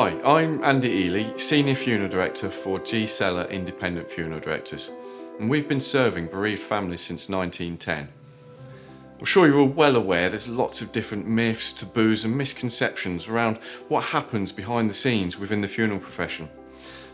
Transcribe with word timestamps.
Hi, 0.00 0.16
I'm 0.24 0.62
Andy 0.62 1.06
Ely, 1.06 1.36
Senior 1.38 1.74
Funeral 1.74 2.08
Director 2.08 2.50
for 2.50 2.78
G 2.78 3.04
Seller 3.04 3.48
Independent 3.50 4.08
Funeral 4.08 4.38
Directors, 4.38 4.92
and 5.40 5.50
we've 5.50 5.68
been 5.68 5.80
serving 5.80 6.28
bereaved 6.28 6.62
families 6.62 7.00
since 7.00 7.28
1910. 7.28 8.08
I'm 9.18 9.24
sure 9.24 9.48
you're 9.48 9.58
all 9.58 9.66
well 9.66 9.96
aware 9.96 10.30
there's 10.30 10.48
lots 10.48 10.82
of 10.82 10.92
different 10.92 11.26
myths, 11.26 11.72
taboos, 11.72 12.24
and 12.24 12.38
misconceptions 12.38 13.26
around 13.26 13.56
what 13.88 14.04
happens 14.04 14.52
behind 14.52 14.88
the 14.88 14.94
scenes 14.94 15.36
within 15.36 15.62
the 15.62 15.66
funeral 15.66 15.98
profession. 15.98 16.48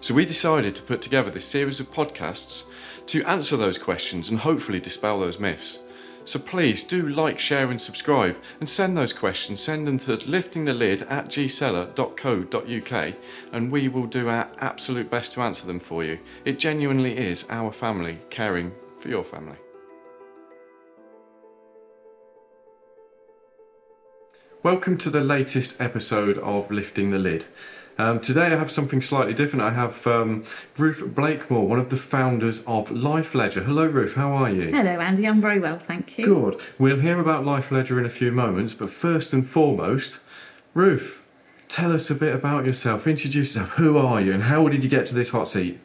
So 0.03 0.12
we 0.12 0.27
decided 0.27 0.75
to 0.75 0.82
put 0.82 1.01
together 1.01 1.30
this 1.30 1.46
series 1.46 1.80
of 1.80 1.91
podcasts 1.91 2.64
to 3.07 3.25
answer 3.25 3.57
those 3.57 3.79
questions 3.79 4.29
and 4.29 4.39
hopefully 4.39 4.79
dispel 4.79 5.19
those 5.19 5.39
myths. 5.39 5.79
So 6.27 6.39
please 6.39 6.83
do 6.85 7.07
like, 7.07 7.39
share, 7.39 7.71
and 7.71 7.79
subscribe, 7.79 8.37
and 8.59 8.69
send 8.69 8.96
those 8.96 9.13
questions. 9.13 9.61
Send 9.61 9.87
them 9.87 9.99
to 9.99 10.17
liftingthelid 10.17 11.11
at 11.11 11.29
gseller.co.uk, 11.29 13.15
and 13.53 13.71
we 13.71 13.89
will 13.89 14.07
do 14.07 14.29
our 14.31 14.49
absolute 14.59 15.11
best 15.11 15.32
to 15.32 15.43
answer 15.43 15.67
them 15.67 15.81
for 15.81 16.03
you. 16.03 16.18
It 16.46 16.59
genuinely 16.59 17.17
is 17.17 17.45
our 17.51 17.73
family 17.73 18.21
caring 18.31 18.73
for 18.99 19.11
your 19.11 19.23
family. 19.23 19.59
Welcome 24.63 24.96
to 24.99 25.11
the 25.11 25.21
latest 25.21 25.79
episode 25.79 26.39
of 26.39 26.71
Lifting 26.71 27.11
the 27.11 27.18
Lid. 27.18 27.45
Um, 27.96 28.18
today 28.21 28.46
I 28.46 28.57
have 28.57 28.71
something 28.72 29.00
slightly 29.00 29.34
different. 29.34 29.62
I 29.64 29.71
have 29.71 30.04
um, 30.07 30.44
Ruth 30.76 31.14
Blakemore, 31.14 31.66
one 31.66 31.79
of 31.79 31.90
the 31.90 31.96
founders 31.96 32.64
of 32.67 32.91
Life 32.91 33.34
Ledger. 33.36 33.62
Hello, 33.62 33.86
Ruth. 33.86 34.14
How 34.14 34.33
are 34.33 34.50
you? 34.50 34.62
Hello, 34.70 34.98
Andy. 35.00 35.28
I'm 35.28 35.41
very 35.41 35.61
well, 35.61 35.77
thank 35.77 36.19
you. 36.19 36.27
Good. 36.27 36.61
We'll 36.78 36.98
hear 36.98 37.20
about 37.20 37.44
Life 37.44 37.70
Ledger 37.70 38.00
in 38.00 38.05
a 38.05 38.11
few 38.11 38.33
moments, 38.33 38.75
but 38.75 38.91
first 38.91 39.33
and 39.33 39.47
foremost, 39.47 40.22
Ruth, 40.75 41.20
tell 41.69 41.92
us 41.92 42.11
a 42.11 42.17
bit 42.17 42.34
about 42.34 42.64
yourself. 42.67 43.06
Introduce 43.06 43.55
yourself. 43.55 43.75
Who 43.77 43.97
are 43.97 44.20
you, 44.20 44.33
and 44.33 44.42
how 44.45 44.67
did 44.69 44.83
you 44.83 44.91
get 44.91 45.06
to 45.06 45.14
this 45.14 45.31
hot 45.31 45.47
seat? 45.47 45.79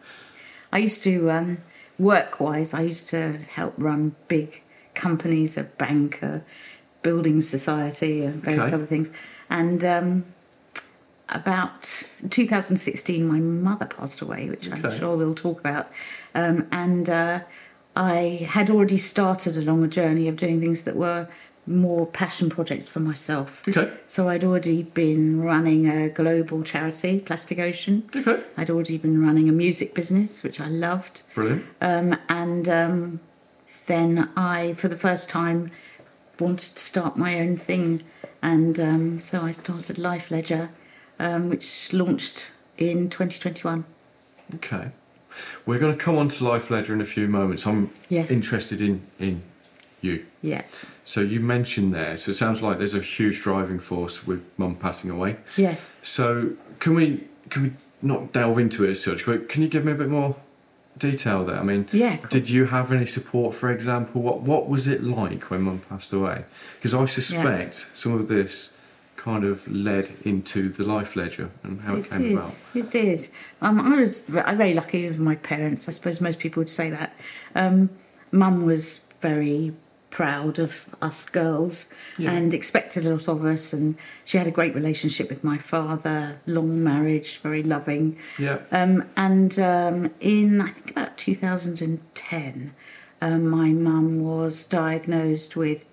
I 0.74 0.80
used 0.80 1.04
to, 1.04 1.30
um, 1.30 1.58
work-wise, 2.00 2.74
I 2.74 2.82
used 2.82 3.10
to 3.12 3.34
help 3.50 3.76
run 3.78 4.16
big 4.28 4.64
companies, 4.96 5.58
a 5.58 5.64
bank, 5.64 6.24
a 6.24 6.42
building 7.04 7.42
society, 7.42 8.26
and 8.26 8.42
various 8.42 8.66
Okay. 8.68 8.74
other 8.76 8.86
things. 8.88 9.12
And 9.50 9.86
um, 9.86 10.26
about 11.30 12.04
2016, 12.30 13.28
my 13.28 13.40
mother 13.40 13.86
passed 13.86 14.22
away, 14.22 14.50
which 14.50 14.72
I'm 14.72 14.92
sure 14.92 15.16
we'll 15.16 15.36
talk 15.36 15.60
about. 15.60 15.88
Um, 16.36 16.68
and 16.72 17.10
uh, 17.10 17.42
I 17.96 18.48
had 18.50 18.70
already 18.70 18.98
started 18.98 19.58
along 19.58 19.84
a 19.84 19.88
journey 19.88 20.28
of 20.28 20.38
doing 20.38 20.60
things 20.60 20.84
that 20.84 20.96
were 20.96 21.28
more 21.70 22.08
passion 22.08 22.50
projects 22.50 22.88
for 22.88 23.00
myself. 23.00 23.68
Okay. 23.68 23.92
So 24.08 24.28
I'd 24.28 24.44
already 24.44 24.84
been 24.84 25.42
running 25.42 25.88
a 25.88 26.10
global 26.10 26.64
charity, 26.64 27.20
Plastic 27.20 27.60
Ocean. 27.60 28.10
Okay. 28.16 28.42
I'd 28.58 28.70
already 28.70 28.98
been 28.98 29.24
running 29.24 29.48
a 29.48 29.52
music 29.52 29.94
business, 29.94 30.44
which 30.44 30.60
I 30.60 30.68
loved. 30.68 31.22
Brilliant. 31.36 31.66
Um, 31.80 32.18
and 32.28 32.68
um, 32.68 33.20
then 33.86 34.30
I, 34.36 34.74
for 34.74 34.88
the 34.88 34.98
first 34.98 35.30
time, 35.30 35.72
wanted 36.40 36.76
to 36.76 36.84
start 36.84 37.18
my 37.18 37.40
own 37.40 37.56
thing. 37.56 38.02
And 38.42 38.80
um, 38.80 39.20
so 39.20 39.42
I 39.42 39.52
started 39.52 40.00
Life 40.00 40.32
Ledger, 40.32 40.70
um, 41.20 41.50
which 41.50 41.94
launched 41.94 42.52
in 42.78 43.10
2021. 43.10 43.84
Okay. 44.56 44.92
We're 45.66 45.78
going 45.78 45.96
to 45.96 46.04
come 46.04 46.18
on 46.18 46.30
to 46.30 46.44
Life 46.44 46.72
Ledger 46.72 46.94
in 46.94 47.02
a 47.02 47.06
few 47.06 47.28
moments. 47.28 47.68
I'm 47.68 47.92
Yes. 48.10 48.32
interested 48.32 48.82
in, 48.82 49.02
in 49.20 49.42
you. 50.02 50.26
Yeah. 50.42 50.64
So 51.04 51.22
you 51.22 51.40
mentioned 51.40 51.94
there, 51.94 52.18
so 52.18 52.32
it 52.32 52.36
sounds 52.36 52.62
like 52.64 52.78
there's 52.80 52.96
a 52.96 53.02
huge 53.02 53.42
driving 53.42 53.80
force 53.80 54.26
with 54.26 54.44
mum 54.58 54.76
passing 54.76 55.12
away. 55.12 55.36
Yes. 55.56 56.00
So 56.04 56.52
can 56.80 56.96
we 56.96 57.26
can 57.50 57.64
we 57.64 57.72
not 58.02 58.32
delve 58.32 58.58
into 58.60 58.86
it 58.86 58.92
as 58.92 59.04
such, 59.04 59.26
but 59.26 59.50
can 59.50 59.62
you 59.62 59.68
give 59.68 59.84
me 59.84 59.92
a 59.92 59.96
bit 59.96 60.08
more 60.08 60.36
detail 60.98 61.46
there? 61.46 61.58
I 61.60 61.64
mean, 61.64 61.88
Yeah, 61.92 62.18
did 62.30 62.50
you 62.50 62.66
have 62.66 62.92
any 62.92 63.06
support, 63.06 63.54
for 63.54 63.70
example? 63.72 64.22
What 64.22 64.42
what 64.42 64.70
was 64.70 64.88
it 64.88 65.04
like 65.04 65.52
when 65.52 65.62
mum 65.64 65.80
passed 65.90 66.14
away? 66.14 66.46
Because 66.76 66.94
I 66.94 67.06
suspect 67.06 67.76
some 67.76 68.14
of 68.14 68.28
this 68.30 68.78
kind 69.20 69.44
of 69.44 69.68
led 69.68 70.10
into 70.24 70.70
the 70.70 70.84
life 70.84 71.16
ledger 71.16 71.50
and 71.64 71.82
how 71.82 71.96
it, 71.96 72.06
It 72.06 72.12
came 72.12 72.22
did. 72.22 72.38
about. 72.38 72.56
It 72.74 72.90
did. 72.92 73.28
Um, 73.62 73.80
I 73.82 73.98
was 74.00 74.22
very 74.28 74.74
lucky 74.74 75.08
with 75.08 75.20
my 75.20 75.36
parents. 75.36 75.90
I 75.90 75.92
suppose 75.92 76.22
most 76.22 76.40
people 76.40 76.62
would 76.62 76.70
say 76.70 76.90
that. 76.90 77.14
Um, 77.54 77.90
Mum 78.32 78.66
was 78.66 79.08
very 79.22 79.74
proud 80.10 80.58
of 80.58 80.86
us 81.02 81.30
girls 81.30 81.92
Yeah. 82.18 82.32
and 82.32 82.54
expected 82.54 83.06
a 83.06 83.10
lot 83.12 83.28
of 83.28 83.44
us. 83.46 83.74
And 83.74 83.96
she 84.24 84.38
had 84.38 84.48
a 84.48 84.52
great 84.52 84.74
relationship 84.74 85.30
with 85.30 85.44
my 85.44 85.58
father, 85.58 86.38
long 86.46 86.82
marriage, 86.84 87.40
very 87.40 87.62
loving. 87.62 88.18
Yeah. 88.40 88.60
Um, 88.72 89.04
and 89.18 89.60
um, 89.60 90.12
in 90.22 90.62
I 90.62 90.70
think 90.70 90.92
about 90.92 91.18
2010, 91.18 92.74
um, 93.22 93.48
my 93.50 93.70
mum 93.72 94.22
was 94.24 94.64
diagnosed 94.66 95.56
with 95.58 95.86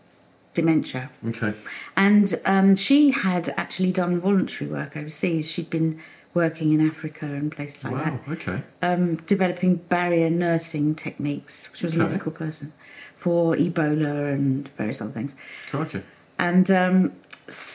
dementia. 0.60 1.10
Okay. 1.30 1.52
And 1.96 2.26
um, 2.46 2.74
she 2.76 3.10
had 3.10 3.44
actually 3.56 3.92
done 3.92 4.20
voluntary 4.20 4.68
work 4.70 4.96
overseas. 4.96 5.50
She'd 5.52 5.70
been 5.70 6.00
working 6.34 6.72
in 6.74 6.80
Africa 6.86 7.26
and 7.26 7.50
places 7.56 7.84
like 7.84 7.96
that. 8.04 8.12
Wow. 8.12 8.32
Okay. 8.36 8.58
um, 8.82 9.16
developing 9.34 9.76
barrier 9.76 10.28
nursing 10.30 10.94
techniques. 10.94 11.54
She 11.76 11.86
was 11.86 11.94
a 11.94 11.98
Okay. 11.98 12.06
medical 12.08 12.32
person 12.32 12.72
for 13.16 13.54
Ebola 13.56 14.32
and 14.34 14.68
various 14.76 15.00
other 15.00 15.12
things. 15.18 15.34
Crikey. 15.70 16.02
And 16.38 16.70
um, 16.70 17.12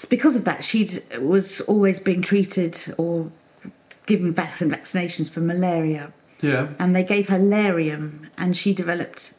because 0.09 0.35
of 0.35 0.43
that, 0.45 0.63
she 0.63 0.81
was 1.19 1.61
always 1.61 1.99
being 1.99 2.21
treated 2.21 2.73
or 2.97 3.31
given 4.05 4.31
vac- 4.33 4.49
vaccinations 4.77 5.27
for 5.33 5.39
malaria 5.41 6.05
Yeah. 6.41 6.67
and 6.79 6.95
they 6.95 7.03
gave 7.03 7.29
her 7.29 7.39
Lariam, 7.39 8.27
and 8.37 8.55
she 8.55 8.73
developed 8.73 9.33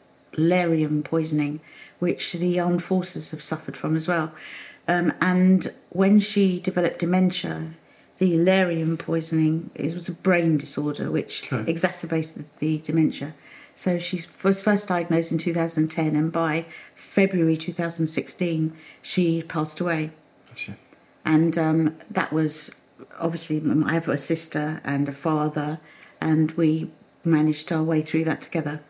Lariam 0.51 1.03
poisoning, 1.03 1.61
which 2.03 2.33
the 2.33 2.59
armed 2.59 2.83
forces 2.83 3.31
have 3.31 3.41
suffered 3.41 3.77
from 3.77 3.95
as 3.95 4.07
well. 4.07 4.27
Um, 4.87 5.13
and 5.21 5.71
when 5.89 6.19
she 6.19 6.59
developed 6.59 6.99
dementia, 6.99 7.55
the 8.17 8.31
Lariam 8.37 8.99
poisoning 8.99 9.71
it 9.73 9.93
was 9.93 10.07
a 10.09 10.13
brain 10.27 10.57
disorder 10.57 11.09
which 11.17 11.33
Okay. 11.51 11.69
exacerbated 11.71 12.45
the 12.59 12.79
dementia. 12.79 13.33
So 13.75 13.97
she 13.97 14.17
was 14.43 14.61
first 14.61 14.87
diagnosed 14.87 15.31
in 15.31 15.37
2010, 15.39 16.15
and 16.15 16.31
by 16.31 16.65
February 16.95 17.57
2016, 17.57 18.73
she 19.01 19.41
passed 19.41 19.79
away 19.79 20.11
and 21.25 21.57
um, 21.57 21.95
that 22.11 22.31
was 22.31 22.79
obviously 23.19 23.61
I 23.85 23.93
have 23.93 24.07
a 24.09 24.17
sister 24.17 24.81
and 24.83 25.09
a 25.09 25.11
father, 25.13 25.79
and 26.21 26.51
we 26.51 26.91
managed 27.23 27.71
our 27.71 27.83
way 27.83 28.01
through 28.01 28.25
that 28.25 28.41
together. 28.41 28.81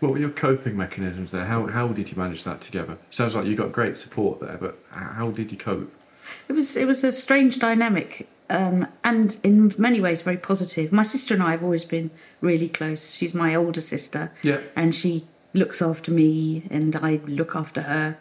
What 0.00 0.12
were 0.12 0.18
your 0.18 0.30
coping 0.30 0.76
mechanisms 0.76 1.30
there? 1.30 1.44
How 1.44 1.66
how 1.66 1.88
did 1.88 2.10
you 2.10 2.16
manage 2.16 2.44
that 2.44 2.60
together? 2.60 2.96
Sounds 3.10 3.34
like 3.36 3.46
you 3.46 3.54
got 3.54 3.70
great 3.72 3.96
support 3.96 4.40
there, 4.40 4.56
but 4.60 4.78
how 4.90 5.30
did 5.30 5.52
you 5.52 5.58
cope? 5.58 5.92
It 6.48 6.54
was 6.54 6.76
it 6.76 6.86
was 6.86 7.04
a 7.04 7.12
strange 7.12 7.58
dynamic, 7.58 8.26
um, 8.48 8.86
and 9.04 9.38
in 9.42 9.72
many 9.78 10.00
ways 10.00 10.22
very 10.22 10.36
positive. 10.38 10.90
My 10.92 11.02
sister 11.02 11.34
and 11.34 11.42
I 11.42 11.50
have 11.52 11.62
always 11.62 11.84
been 11.84 12.10
really 12.40 12.68
close. 12.68 13.14
She's 13.14 13.34
my 13.34 13.54
older 13.54 13.80
sister, 13.80 14.32
Yeah. 14.42 14.60
and 14.74 14.94
she 14.94 15.24
looks 15.52 15.82
after 15.82 16.10
me, 16.10 16.64
and 16.70 16.96
I 16.96 17.20
look 17.26 17.54
after 17.54 17.82
her. 17.82 18.16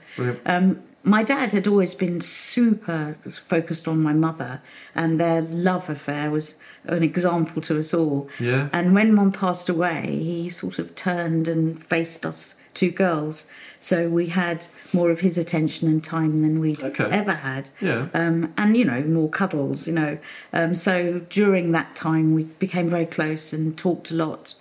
Um, 0.45 0.81
my 1.03 1.23
dad 1.23 1.51
had 1.53 1.67
always 1.67 1.95
been 1.95 2.19
super 2.21 3.15
focused 3.29 3.87
on 3.87 4.01
my 4.01 4.13
mother, 4.13 4.61
and 4.93 5.19
their 5.19 5.41
love 5.41 5.89
affair 5.89 6.29
was 6.31 6.57
an 6.85 7.03
example 7.03 7.61
to 7.63 7.79
us 7.79 7.93
all. 7.93 8.29
Yeah. 8.39 8.69
And 8.73 8.93
when 8.93 9.13
mum 9.13 9.31
passed 9.31 9.69
away, 9.69 10.17
he 10.21 10.49
sort 10.49 10.79
of 10.79 10.95
turned 10.95 11.47
and 11.47 11.81
faced 11.83 12.25
us 12.25 12.61
two 12.73 12.91
girls. 12.91 13.49
So 13.79 14.09
we 14.09 14.27
had 14.27 14.65
more 14.93 15.09
of 15.09 15.21
his 15.21 15.37
attention 15.37 15.87
and 15.87 16.03
time 16.03 16.39
than 16.39 16.59
we'd 16.59 16.83
Okay. 16.83 17.05
ever 17.05 17.31
had. 17.33 17.69
Yeah. 17.79 18.07
Um, 18.13 18.53
and, 18.57 18.75
you 18.75 18.85
know, 18.85 19.01
more 19.03 19.29
cuddles, 19.29 19.87
you 19.87 19.93
know. 19.93 20.17
Um, 20.51 20.75
so 20.75 21.19
during 21.29 21.71
that 21.71 21.95
time, 21.95 22.33
we 22.33 22.43
became 22.43 22.89
very 22.89 23.05
close 23.05 23.53
and 23.53 23.77
talked 23.77 24.11
a 24.11 24.15
lot 24.15 24.55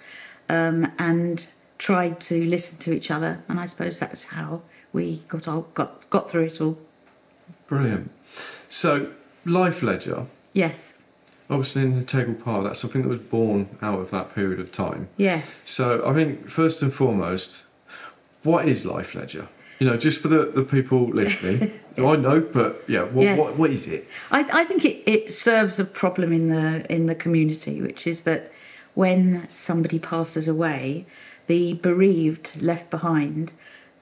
um, 0.48 0.92
and 0.98 1.48
tried 1.78 2.20
to 2.20 2.44
listen 2.44 2.78
to 2.80 2.92
each 2.92 3.10
other. 3.10 3.40
And 3.48 3.58
I 3.58 3.66
suppose 3.66 3.98
that's 3.98 4.26
how 4.32 4.62
we 4.92 5.22
got, 5.28 5.74
got, 5.74 6.08
got 6.10 6.30
through 6.30 6.44
it 6.44 6.60
all. 6.60 6.78
Brilliant. 7.66 8.10
So, 8.68 9.12
Life 9.44 9.82
Ledger, 9.82 10.26
Yes. 10.52 10.98
obviously 11.50 11.82
an 11.82 11.94
integral 11.94 12.34
part. 12.36 12.64
That's 12.64 12.80
something 12.80 13.02
that 13.02 13.08
was 13.08 13.18
born 13.18 13.68
out 13.82 14.00
of 14.00 14.10
that 14.10 14.34
period 14.34 14.60
of 14.60 14.72
time. 14.72 15.08
Yes. 15.16 15.50
So, 15.52 16.06
I 16.06 16.14
think 16.14 16.48
first 16.48 16.82
and 16.82 16.92
foremost, 16.92 17.64
what 18.42 18.66
is 18.68 18.84
Life 18.86 19.14
Ledger? 19.14 19.48
You 19.78 19.86
know, 19.86 19.96
just 19.96 20.20
for 20.22 20.28
the, 20.28 20.46
the 20.46 20.64
people 20.64 21.04
listening, 21.08 21.70
I 21.98 22.16
know, 22.16 22.40
but 22.40 22.82
yeah, 22.88 23.04
what, 23.04 23.22
Yes. 23.22 23.38
what, 23.38 23.58
what 23.58 23.70
is 23.70 23.86
it? 23.86 24.08
I, 24.32 24.40
I 24.52 24.64
think 24.64 24.84
it, 24.84 25.08
it 25.08 25.30
serves 25.32 25.78
a 25.78 25.84
problem 25.84 26.32
in 26.32 26.48
the 26.48 26.84
in 26.92 27.06
the 27.06 27.14
community, 27.14 27.80
which 27.80 28.04
is 28.06 28.24
that 28.24 28.50
when 28.94 29.48
somebody 29.48 30.00
passes 30.00 30.48
away, 30.48 31.06
the 31.46 31.74
bereaved 31.74 32.60
left 32.60 32.90
behind 32.90 33.52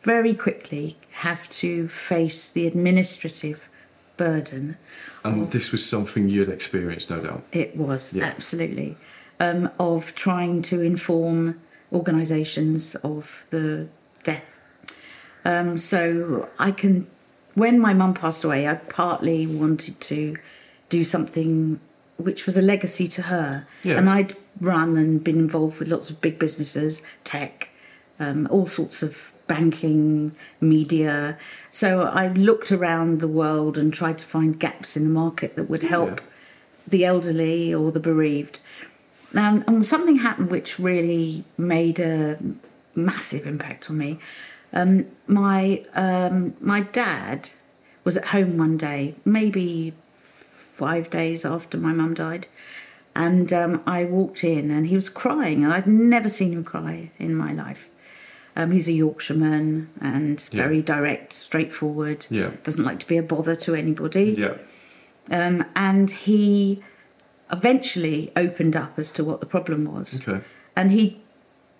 very 0.06 0.34
quickly 0.34 0.96
have 1.26 1.48
to 1.50 1.88
face 1.88 2.52
the 2.52 2.64
administrative 2.66 3.68
burden. 4.16 4.76
And 5.24 5.50
this 5.50 5.72
was 5.72 5.84
something 5.84 6.28
you'd 6.28 6.48
experienced, 6.48 7.10
no 7.10 7.20
doubt. 7.20 7.42
It 7.52 7.76
was 7.76 8.14
Yeah. 8.14 8.24
absolutely 8.24 8.96
um, 9.40 9.68
of 9.80 10.14
trying 10.14 10.62
to 10.70 10.80
inform 10.80 11.60
organisations 11.92 12.94
of 13.02 13.46
the 13.50 13.88
death. 14.22 14.46
Um, 15.44 15.76
so 15.76 16.48
I 16.58 16.70
can, 16.70 17.06
when 17.54 17.78
my 17.80 17.92
mum 17.92 18.14
passed 18.14 18.44
away, 18.44 18.68
I 18.68 18.74
partly 18.74 19.46
wanted 19.46 20.00
to 20.12 20.36
do 20.88 21.02
something 21.04 21.80
which 22.16 22.46
was 22.46 22.56
a 22.56 22.62
legacy 22.62 23.08
to 23.08 23.22
her. 23.22 23.66
Yeah. 23.82 23.98
And 23.98 24.08
I'd 24.08 24.34
run 24.60 24.96
and 24.96 25.22
been 25.22 25.38
involved 25.38 25.78
with 25.80 25.88
lots 25.88 26.10
of 26.10 26.20
big 26.20 26.38
businesses, 26.38 27.02
tech, 27.24 27.70
um, 28.20 28.46
all 28.50 28.66
sorts 28.66 29.02
of 29.02 29.32
banking, 29.46 30.32
media. 30.60 31.38
So 31.70 32.02
I 32.02 32.28
looked 32.28 32.72
around 32.72 33.20
the 33.20 33.28
world 33.28 33.78
and 33.78 33.92
tried 33.92 34.18
to 34.18 34.24
find 34.24 34.58
gaps 34.58 34.96
in 34.96 35.04
the 35.04 35.10
market 35.10 35.56
that 35.56 35.70
would 35.70 35.84
help 35.84 36.20
the 36.86 37.04
elderly 37.04 37.74
or 37.74 37.92
the 37.92 38.00
bereaved. 38.00 38.60
Um, 39.34 39.64
and 39.66 39.86
something 39.86 40.16
happened 40.16 40.50
which 40.50 40.78
really 40.78 41.44
made 41.58 41.98
a 41.98 42.38
massive 42.94 43.46
impact 43.46 43.90
on 43.90 43.98
me. 43.98 44.18
Um, 44.72 45.06
my 45.26 45.84
um, 45.94 46.54
my 46.60 46.80
dad 46.80 47.50
was 48.04 48.16
at 48.16 48.26
home 48.26 48.56
one 48.56 48.76
day, 48.76 49.14
maybe 49.24 49.94
five 50.08 51.10
days 51.10 51.44
after 51.44 51.76
my 51.76 51.92
mum 51.92 52.14
died, 52.14 52.46
and 53.14 53.52
um, 53.52 53.82
I 53.86 54.04
walked 54.04 54.44
in 54.44 54.70
and 54.70 54.86
he 54.86 54.94
was 54.94 55.08
crying, 55.08 55.64
and 55.64 55.72
I'd 55.72 55.86
never 55.86 56.28
seen 56.28 56.52
him 56.52 56.64
cry 56.64 57.10
in 57.18 57.34
my 57.34 57.52
life. 57.52 57.90
Um, 58.56 58.70
he's 58.70 58.88
a 58.88 58.92
Yorkshireman 58.92 59.88
and 60.00 60.48
Yeah. 60.50 60.62
very 60.62 60.80
direct, 60.82 61.32
straightforward. 61.34 62.26
Yeah. 62.30 62.50
Doesn't 62.64 62.84
like 62.84 62.98
to 63.00 63.06
be 63.06 63.18
a 63.18 63.22
bother 63.22 63.54
to 63.56 63.74
anybody 63.74 64.34
Yeah. 64.38 64.54
um, 65.30 65.64
and 65.76 66.10
he 66.10 66.82
eventually 67.52 68.32
opened 68.34 68.74
up 68.74 68.98
as 68.98 69.12
to 69.12 69.24
what 69.24 69.40
the 69.40 69.46
problem 69.46 69.84
was. 69.84 70.26
Okay. 70.26 70.40
And 70.74 70.90
he'd 70.90 71.16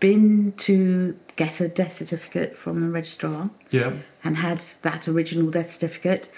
been 0.01 0.53
to 0.59 1.17
get 1.37 1.61
a 1.61 1.69
death 1.69 1.95
certificate 1.95 2.55
from 2.55 2.83
the 2.83 2.91
registrar 2.91 3.51
Yeah. 3.71 3.93
and 4.23 4.37
had 4.39 4.65
that 4.83 5.09
original 5.09 5.51
death 5.51 5.71
certificate. 5.71 6.29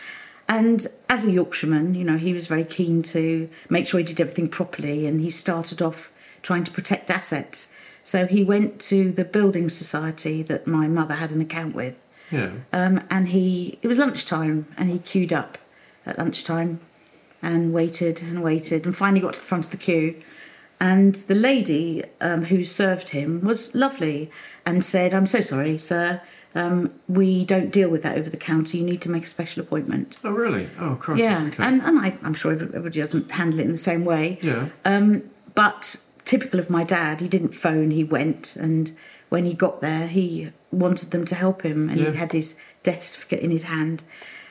And 0.48 0.86
as 1.10 1.24
a 1.24 1.30
Yorkshireman, 1.30 1.94
you 1.94 2.04
know, 2.04 2.16
he 2.16 2.32
was 2.32 2.46
very 2.46 2.64
keen 2.64 3.02
to 3.02 3.48
make 3.68 3.86
sure 3.86 3.98
he 3.98 4.04
did 4.06 4.20
everything 4.20 4.48
properly 4.48 5.06
and 5.06 5.20
he 5.20 5.30
started 5.30 5.82
off 5.82 6.10
trying 6.42 6.64
to 6.64 6.70
protect 6.70 7.10
assets. 7.10 7.74
So 8.12 8.18
he 8.26 8.42
went 8.54 8.80
to 8.92 9.12
the 9.12 9.24
building 9.36 9.68
society 9.68 10.42
that 10.50 10.66
my 10.66 10.86
mother 10.98 11.16
had 11.22 11.30
an 11.30 11.40
account 11.48 11.72
with 11.74 11.94
Yeah. 12.30 12.50
um, 12.80 12.94
and 13.14 13.28
he 13.34 13.78
it 13.82 13.88
was 13.92 13.98
lunchtime 13.98 14.58
and 14.78 14.86
he 14.94 14.98
queued 15.10 15.32
up 15.40 15.52
at 16.06 16.16
lunchtime 16.22 16.80
and 17.42 17.72
waited 17.80 18.16
and 18.22 18.42
waited 18.50 18.80
and 18.86 18.96
finally 18.96 19.20
got 19.26 19.34
to 19.34 19.40
the 19.40 19.46
front 19.52 19.64
of 19.66 19.70
the 19.76 19.76
queue 19.88 20.10
and 20.80 21.14
the 21.30 21.34
lady 21.50 22.02
um, 22.28 22.40
who 22.50 22.58
served 22.64 23.08
him 23.18 23.30
was 23.50 23.74
lovely 23.84 24.18
and 24.66 24.76
said 24.94 25.12
i'm 25.14 25.26
so 25.26 25.40
sorry 25.52 25.76
sir 25.78 26.20
um, 26.54 26.78
we 27.20 27.44
don't 27.44 27.70
deal 27.78 27.90
with 27.90 28.02
that 28.04 28.16
over 28.18 28.30
the 28.30 28.36
counter 28.50 28.76
you 28.78 28.84
need 28.92 29.02
to 29.02 29.10
make 29.10 29.24
a 29.24 29.32
special 29.36 29.62
appointment 29.62 30.08
Oh, 30.24 30.30
really? 30.44 30.64
Oh, 30.80 30.94
crikey. 31.02 31.22
yeah 31.22 31.44
Okay. 31.48 31.62
and, 31.62 31.82
and 31.82 31.98
I, 32.06 32.08
i'm 32.26 32.34
sure 32.40 32.52
everybody 32.52 32.98
doesn't 33.04 33.30
handle 33.40 33.60
it 33.60 33.64
in 33.70 33.72
the 33.72 33.86
same 33.90 34.04
way 34.12 34.38
yeah. 34.42 34.68
um, 34.92 35.06
but 35.54 35.82
typical 36.28 36.60
of 36.60 36.68
my 36.68 36.84
dad, 36.84 37.22
he 37.22 37.28
didn't 37.28 37.54
phone, 37.54 37.90
he 37.90 38.04
went. 38.04 38.54
And 38.56 38.92
when 39.30 39.46
he 39.46 39.54
got 39.54 39.80
there, 39.80 40.06
he 40.06 40.50
wanted 40.70 41.10
them 41.10 41.24
to 41.24 41.34
help 41.34 41.62
him. 41.62 41.88
And 41.88 41.98
Yeah. 41.98 42.10
he 42.10 42.16
had 42.18 42.32
his 42.32 42.56
death 42.82 43.02
certificate 43.02 43.40
in 43.40 43.50
his 43.50 43.64
hand. 43.64 44.04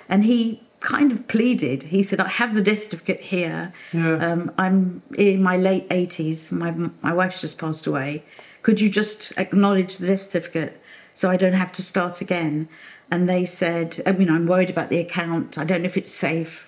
And 0.09 0.23
he 0.23 0.63
kind 0.79 1.11
of 1.11 1.27
pleaded. 1.27 1.83
He 1.83 2.01
said, 2.01 2.19
I 2.19 2.29
have 2.29 2.55
the 2.55 2.63
death 2.63 2.79
certificate 2.83 3.19
here. 3.19 3.73
Yeah. 3.93 4.15
Um, 4.17 4.51
I'm 4.57 5.03
in 5.17 5.43
my 5.43 5.55
late 5.57 5.87
80s. 5.89 6.51
My, 6.51 6.71
my 7.01 7.13
wife's 7.13 7.41
just 7.41 7.59
passed 7.59 7.85
away. 7.85 8.23
Could 8.63 8.81
you 8.81 8.89
just 8.89 9.31
acknowledge 9.37 9.97
the 9.97 10.07
death 10.07 10.21
certificate 10.23 10.81
so 11.13 11.29
I 11.29 11.37
don't 11.37 11.53
have 11.53 11.71
to 11.73 11.83
start 11.83 12.21
again? 12.21 12.69
And 13.11 13.29
they 13.29 13.45
said, 13.45 13.99
I 14.07 14.11
mean, 14.13 14.29
I'm 14.31 14.47
worried 14.47 14.69
about 14.71 14.89
the 14.89 14.99
account. 14.99 15.57
I 15.59 15.63
don't 15.63 15.81
know 15.83 15.85
if 15.93 15.97
it's 15.97 16.11
safe. 16.11 16.66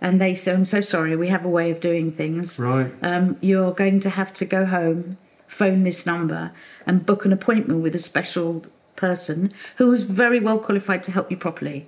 And 0.00 0.20
they 0.20 0.34
said, 0.34 0.56
I'm 0.56 0.64
so 0.64 0.80
sorry, 0.80 1.16
we 1.16 1.28
have 1.28 1.44
a 1.44 1.48
way 1.48 1.70
of 1.70 1.80
doing 1.80 2.12
things. 2.12 2.60
Right. 2.60 2.90
Um, 3.02 3.36
you're 3.40 3.72
going 3.72 4.00
to 4.00 4.10
have 4.10 4.32
to 4.34 4.44
go 4.44 4.64
home, 4.64 5.18
phone 5.46 5.82
this 5.82 6.06
number, 6.06 6.52
and 6.86 7.04
book 7.04 7.24
an 7.24 7.32
appointment 7.32 7.82
with 7.82 7.94
a 7.94 7.98
special 7.98 8.64
person 8.94 9.52
who 9.76 9.92
is 9.92 10.04
very 10.04 10.40
well 10.40 10.58
qualified 10.58 11.02
to 11.04 11.12
help 11.12 11.30
you 11.30 11.36
properly. 11.36 11.86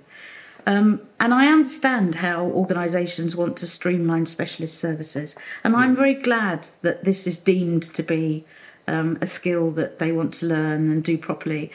Um, 0.65 1.01
and 1.19 1.33
I 1.33 1.51
understand 1.51 2.15
how 2.15 2.45
organisations 2.45 3.35
want 3.35 3.57
to 3.57 3.67
streamline 3.67 4.25
specialist 4.25 4.79
services. 4.79 5.35
And 5.63 5.75
I'm 5.75 5.95
very 5.95 6.13
glad 6.13 6.69
that 6.81 7.03
this 7.03 7.25
is 7.25 7.39
deemed 7.39 7.83
to 7.83 8.03
be 8.03 8.45
um, 8.87 9.17
a 9.21 9.27
skill 9.27 9.71
that 9.71 9.99
they 9.99 10.11
want 10.11 10.33
to 10.35 10.45
learn 10.45 10.91
and 10.91 11.03
do 11.03 11.17
properly. 11.17 11.71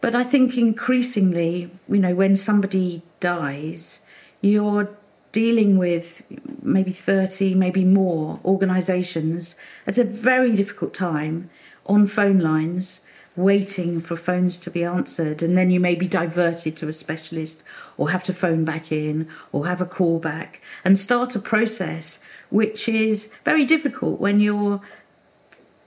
But 0.00 0.14
I 0.14 0.22
think 0.22 0.56
increasingly, 0.56 1.70
you 1.88 1.98
know, 1.98 2.14
when 2.14 2.36
somebody 2.36 3.02
dies, 3.18 4.04
you're 4.40 4.96
dealing 5.36 5.76
with 5.76 6.22
maybe 6.62 6.90
30, 6.90 7.54
maybe 7.54 7.84
more 7.84 8.40
organisations 8.42 9.54
at 9.86 9.98
a 9.98 10.04
very 10.04 10.56
difficult 10.56 10.94
time 10.94 11.50
on 11.84 12.06
phone 12.06 12.38
lines, 12.40 13.04
waiting 13.36 14.00
for 14.00 14.16
phones 14.16 14.58
to 14.58 14.70
be 14.70 14.82
answered. 14.82 15.42
And 15.42 15.52
then 15.58 15.68
you 15.70 15.78
may 15.78 15.94
be 15.94 16.08
diverted 16.08 16.74
to 16.78 16.88
a 16.88 16.92
specialist 17.04 17.62
or 17.98 18.08
have 18.08 18.24
to 18.24 18.32
phone 18.32 18.64
back 18.64 18.90
in 18.90 19.28
or 19.52 19.66
have 19.66 19.82
a 19.82 19.84
call 19.98 20.18
back 20.20 20.62
and 20.86 20.98
start 20.98 21.36
a 21.36 21.38
process 21.38 22.24
which 22.48 22.88
is 22.88 23.16
very 23.44 23.66
difficult 23.66 24.18
when 24.18 24.40
you're 24.40 24.80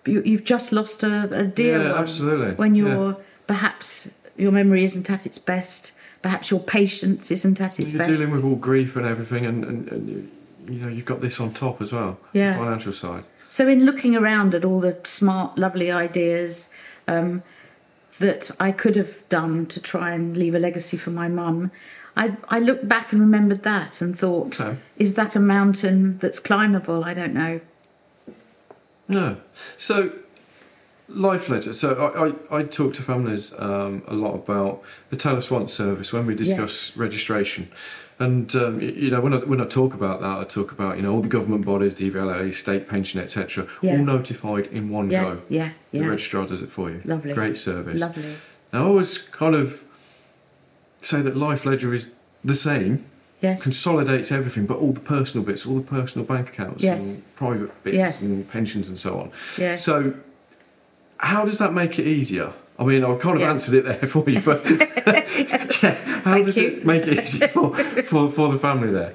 you, 0.06 0.22
you've 0.24 0.44
just 0.56 0.72
lost 0.72 1.02
a, 1.02 1.28
a 1.32 1.46
dear 1.46 1.80
Yeah, 1.80 1.92
one. 1.94 2.02
absolutely. 2.04 2.52
When 2.54 2.76
you're 2.76 3.18
perhaps 3.48 4.12
your 4.38 4.52
memory 4.52 4.84
isn't 4.84 5.10
at 5.10 5.26
its 5.26 5.40
best, 5.40 5.94
perhaps 6.22 6.52
your 6.52 6.60
patience 6.60 7.32
isn't 7.32 7.60
at 7.62 7.80
its 7.80 7.92
You're 7.92 8.00
best. 8.00 8.10
dealing 8.12 8.32
with 8.32 8.44
all 8.44 8.56
grief 8.56 8.96
and 8.96 9.06
everything, 9.06 9.46
and, 9.46 9.64
and, 9.64 9.88
and 9.90 10.10
you- 10.10 10.30
you 10.68 10.80
know 10.82 10.88
you've 10.88 11.06
got 11.06 11.20
this 11.22 11.40
on 11.40 11.52
top 11.52 11.82
as 11.82 11.92
well. 11.92 12.20
Yeah. 12.34 12.52
The 12.54 12.60
financial 12.60 12.94
side. 12.94 13.24
So, 13.50 13.68
in 13.68 13.86
looking 13.86 14.16
around 14.16 14.54
at 14.54 14.64
all 14.64 14.80
the 14.80 15.00
smart, 15.04 15.58
lovely 15.58 15.92
ideas 15.92 16.72
um, 17.08 17.42
that 18.20 18.52
I 18.60 18.72
could 18.72 18.96
have 18.96 19.28
done 19.30 19.66
to 19.68 19.82
try 19.82 20.12
and 20.12 20.38
leave 20.38 20.54
a 20.54 20.60
legacy 20.60 20.96
for 20.98 21.10
my 21.10 21.28
mum, 21.28 21.72
I, 22.16 22.36
I 22.50 22.60
looked 22.60 22.88
back 22.88 23.12
and 23.12 23.20
remembered 23.22 23.64
that 23.64 24.00
and 24.02 24.16
thought, 24.20 24.62
is 24.98 25.16
that 25.16 25.36
a 25.36 25.40
mountain 25.40 26.20
that's 26.20 26.38
climbable? 26.38 27.04
I 27.04 27.16
don't 27.16 27.34
know. 27.34 27.62
No. 29.08 29.38
So, 29.78 30.12
life 31.10 31.50
ledger. 31.50 31.74
So, 31.74 31.94
I, 32.52 32.56
I, 32.56 32.60
I 32.60 32.64
talk 32.64 32.94
to 32.96 33.02
families 33.04 33.60
um, 33.60 34.04
a 34.08 34.14
lot 34.14 34.36
about 34.36 34.82
the 35.10 35.16
Tell 35.18 35.36
Us 35.36 35.50
Once 35.52 35.74
service 35.74 36.14
when 36.14 36.26
we 36.26 36.36
discuss 36.36 36.96
registration. 36.98 37.70
And, 38.20 38.54
um, 38.56 38.82
you 38.82 39.10
know, 39.10 39.22
when 39.22 39.34
I, 39.34 39.38
when 39.38 39.62
I 39.62 39.66
talk 39.66 39.94
about 39.94 40.20
that, 40.22 40.38
I 40.40 40.44
talk 40.44 40.74
about, 40.74 40.98
you 40.98 41.04
know, 41.04 41.14
all 41.14 41.22
the 41.22 41.30
government 41.30 41.66
bodies, 41.66 41.96
DVLA, 41.96 42.54
state 42.54 42.88
pension, 42.90 43.22
etc., 43.22 43.66
Yeah. 43.82 43.94
all 43.94 43.98
notified 44.00 44.68
in 44.68 44.90
one 44.90 45.10
Yeah, 45.10 45.24
go. 45.24 45.42
yeah, 45.48 45.70
The 45.92 46.00
yeah. 46.00 46.06
registrar 46.08 46.46
does 46.46 46.62
it 46.62 46.70
for 46.70 46.90
you. 46.90 47.00
Lovely. 47.06 47.34
Great 47.34 47.56
service. 47.56 48.00
Lovely. 48.02 48.36
Now, 48.74 48.84
I 48.84 48.86
always 48.88 49.18
kind 49.30 49.56
of 49.56 49.84
say 50.98 51.22
that 51.22 51.38
Life 51.38 51.66
Ledger 51.66 51.94
is 51.94 52.16
the 52.44 52.56
same, 52.56 53.06
Yes. 53.42 53.64
consolidates 53.64 54.34
everything, 54.34 54.66
but 54.66 54.78
all 54.80 54.92
the 54.92 55.00
personal 55.00 55.46
bits, 55.48 55.66
all 55.66 55.78
the 55.78 55.82
personal 55.88 56.26
bank 56.28 56.50
accounts, 56.50 56.84
Yes. 56.84 57.16
and 57.20 57.36
private 57.38 57.84
bits, 57.86 57.96
Yes. 57.96 58.22
and 58.22 58.50
pensions, 58.52 58.90
and 58.90 58.98
so 58.98 59.18
on. 59.18 59.32
Yes. 59.58 59.82
So, 59.82 60.14
how 61.20 61.46
does 61.46 61.60
that 61.60 61.74
make 61.74 62.00
it 62.00 62.08
easier? 62.08 62.52
I 62.80 62.86
mean, 62.86 63.04
I 63.04 63.14
kind 63.16 63.36
of 63.36 63.42
Yeah. 63.42 63.50
answered 63.52 63.76
it 63.76 63.84
there 63.86 64.08
for 64.10 64.28
you, 64.30 64.40
but 64.42 64.64
yeah, 65.06 65.94
how 66.24 66.34
Thank 66.34 66.46
does 66.46 66.58
you. 66.58 66.68
it 66.70 66.86
make 66.86 67.06
it 67.08 67.24
easy 67.24 67.46
for, 67.48 67.76
for, 67.76 68.30
for 68.30 68.52
the 68.52 68.58
family 68.58 68.90
there? 68.90 69.14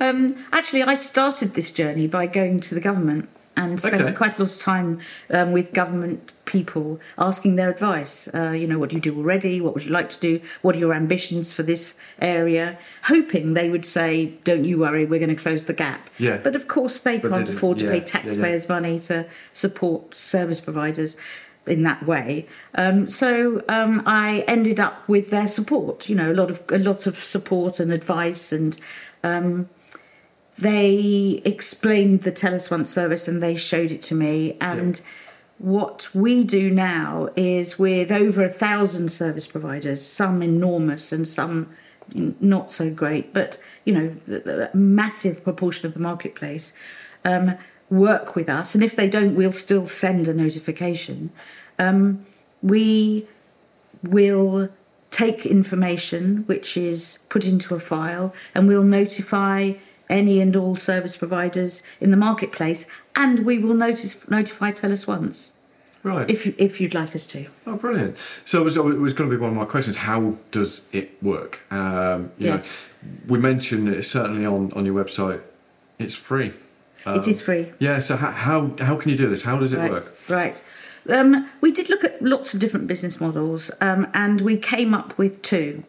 Um, 0.00 0.36
actually, 0.52 0.82
I 0.84 0.94
started 0.94 1.54
this 1.54 1.70
journey 1.72 2.06
by 2.06 2.26
going 2.26 2.60
to 2.60 2.74
the 2.74 2.80
government 2.80 3.28
and 3.56 3.78
spent 3.80 4.02
Okay. 4.02 4.12
quite 4.12 4.38
a 4.38 4.42
lot 4.42 4.52
of 4.52 4.58
time 4.58 4.98
um, 5.30 5.52
with 5.52 5.72
government 5.72 6.32
people 6.44 7.00
asking 7.18 7.56
their 7.56 7.70
advice. 7.70 8.28
Uh, 8.34 8.50
you 8.50 8.66
know, 8.66 8.78
what 8.78 8.90
do 8.90 8.96
you 8.96 9.02
do 9.02 9.16
already? 9.16 9.60
What 9.60 9.74
would 9.74 9.84
you 9.84 9.90
like 9.90 10.08
to 10.10 10.20
do? 10.20 10.40
What 10.62 10.74
are 10.76 10.78
your 10.78 10.94
ambitions 10.94 11.52
for 11.52 11.62
this 11.62 11.98
area? 12.20 12.78
Hoping 13.04 13.54
they 13.54 13.68
would 13.70 13.84
say, 13.84 14.38
"Don't 14.44 14.64
you 14.64 14.78
worry, 14.78 15.04
we're 15.04 15.20
going 15.20 15.34
to 15.36 15.42
close 15.42 15.66
the 15.66 15.74
gap." 15.74 16.10
Yeah. 16.18 16.38
But 16.38 16.56
of 16.56 16.66
course, 16.68 16.98
they 17.00 17.18
But 17.18 17.30
can't 17.30 17.46
they 17.46 17.52
afford 17.54 17.78
to 17.80 17.84
yeah, 17.84 17.90
pay 17.92 17.96
yeah, 17.98 18.04
yeah. 18.04 18.20
taxpayers' 18.20 18.68
money 18.68 18.98
to 19.00 19.26
support 19.52 20.14
service 20.16 20.60
providers 20.60 21.16
in 21.66 21.82
that 21.84 22.04
way. 22.04 22.46
Um, 22.74 23.06
so 23.06 23.62
um, 23.68 24.02
I 24.04 24.44
ended 24.48 24.80
up 24.80 25.06
with 25.08 25.30
their 25.30 25.46
support. 25.46 26.08
You 26.08 26.16
know, 26.16 26.32
a 26.32 26.34
lot 26.34 26.50
of 26.50 26.62
a 26.70 26.78
lot 26.78 27.06
of 27.06 27.22
support 27.22 27.78
and 27.80 27.92
advice, 27.92 28.50
and 28.50 28.76
um, 29.22 29.68
they 30.62 31.42
explained 31.44 32.22
the 32.22 32.32
Tell 32.32 32.54
Us 32.54 32.70
Once 32.70 32.90
service 32.90 33.28
and 33.28 33.42
they 33.42 33.56
showed 33.56 33.90
it 33.90 34.02
to 34.02 34.14
me. 34.14 34.56
And 34.60 35.00
what 35.58 36.08
we 36.14 36.44
do 36.44 36.70
now 36.70 37.28
is 37.36 37.78
with 37.78 38.10
over 38.10 38.44
a 38.44 38.48
thousand 38.48 39.10
service 39.10 39.46
providers, 39.46 40.04
some 40.04 40.42
enormous 40.42 41.12
and 41.12 41.26
some 41.26 41.70
not 42.14 42.70
so 42.70 42.92
great, 42.92 43.32
but 43.32 43.60
you 43.84 43.94
know, 43.94 44.08
the 44.26 44.70
massive 44.74 45.42
proportion 45.44 45.86
of 45.86 45.94
the 45.94 46.00
marketplace 46.00 46.74
um, 47.24 47.56
work 47.90 48.34
with 48.34 48.48
us, 48.48 48.74
and 48.74 48.82
if 48.84 48.96
they 48.96 49.08
don't, 49.08 49.34
we'll 49.34 49.52
still 49.52 49.86
send 49.86 50.28
a 50.28 50.34
notification. 50.34 51.30
Um, 51.78 52.26
we 52.62 53.26
will 54.02 54.68
take 55.10 55.46
information 55.46 56.44
which 56.46 56.76
is 56.76 57.24
put 57.28 57.46
into 57.46 57.74
a 57.74 57.80
file, 57.80 58.34
and 58.54 58.66
we'll 58.66 58.82
notify 58.82 59.74
any 60.12 60.40
and 60.40 60.54
all 60.54 60.76
service 60.76 61.16
providers 61.16 61.82
in 62.00 62.10
the 62.10 62.16
marketplace, 62.16 62.86
and 63.16 63.40
we 63.46 63.58
will 63.58 63.74
notice, 63.74 64.28
notify 64.30 64.70
Tell 64.70 64.92
Us 64.92 65.06
Once 65.06 65.54
Right. 66.04 66.28
if 66.30 66.40
if 66.60 66.80
you'd 66.80 66.94
like 66.94 67.14
us 67.14 67.26
to. 67.28 67.46
Oh, 67.66 67.76
brilliant! 67.76 68.16
So 68.44 68.60
it 68.60 68.64
was, 68.64 68.76
it 68.76 68.82
was 68.82 69.14
going 69.14 69.30
to 69.30 69.36
be 69.36 69.40
one 69.40 69.50
of 69.50 69.56
my 69.56 69.64
questions. 69.64 69.96
How 69.96 70.36
does 70.50 70.88
it 70.92 71.08
work? 71.22 71.60
Um, 71.72 72.30
you 72.38 72.48
Yes. 72.48 72.88
know, 73.02 73.32
we 73.32 73.38
mentioned 73.38 73.88
it 73.88 74.02
certainly 74.04 74.44
on 74.44 74.72
on 74.76 74.84
your 74.86 74.96
website. 75.02 75.40
It's 75.98 76.14
free. 76.16 76.52
it 77.06 77.26
is 77.28 77.40
free. 77.40 77.64
Yeah. 77.78 78.00
So 78.00 78.16
how 78.16 78.30
how, 78.32 78.58
how 78.80 78.96
can 78.96 79.10
you 79.12 79.16
do 79.16 79.28
this? 79.28 79.42
How 79.44 79.58
does 79.58 79.72
it 79.72 79.78
right, 79.78 79.90
work? 79.90 80.14
Right. 80.28 80.62
Um, 81.08 81.48
we 81.60 81.72
did 81.72 81.88
look 81.90 82.04
at 82.04 82.20
lots 82.22 82.54
of 82.54 82.60
different 82.60 82.86
business 82.86 83.20
models, 83.20 83.70
um, 83.80 84.06
and 84.14 84.40
we 84.40 84.56
came 84.56 84.94
up 84.94 85.18
with 85.18 85.42
two. 85.42 85.82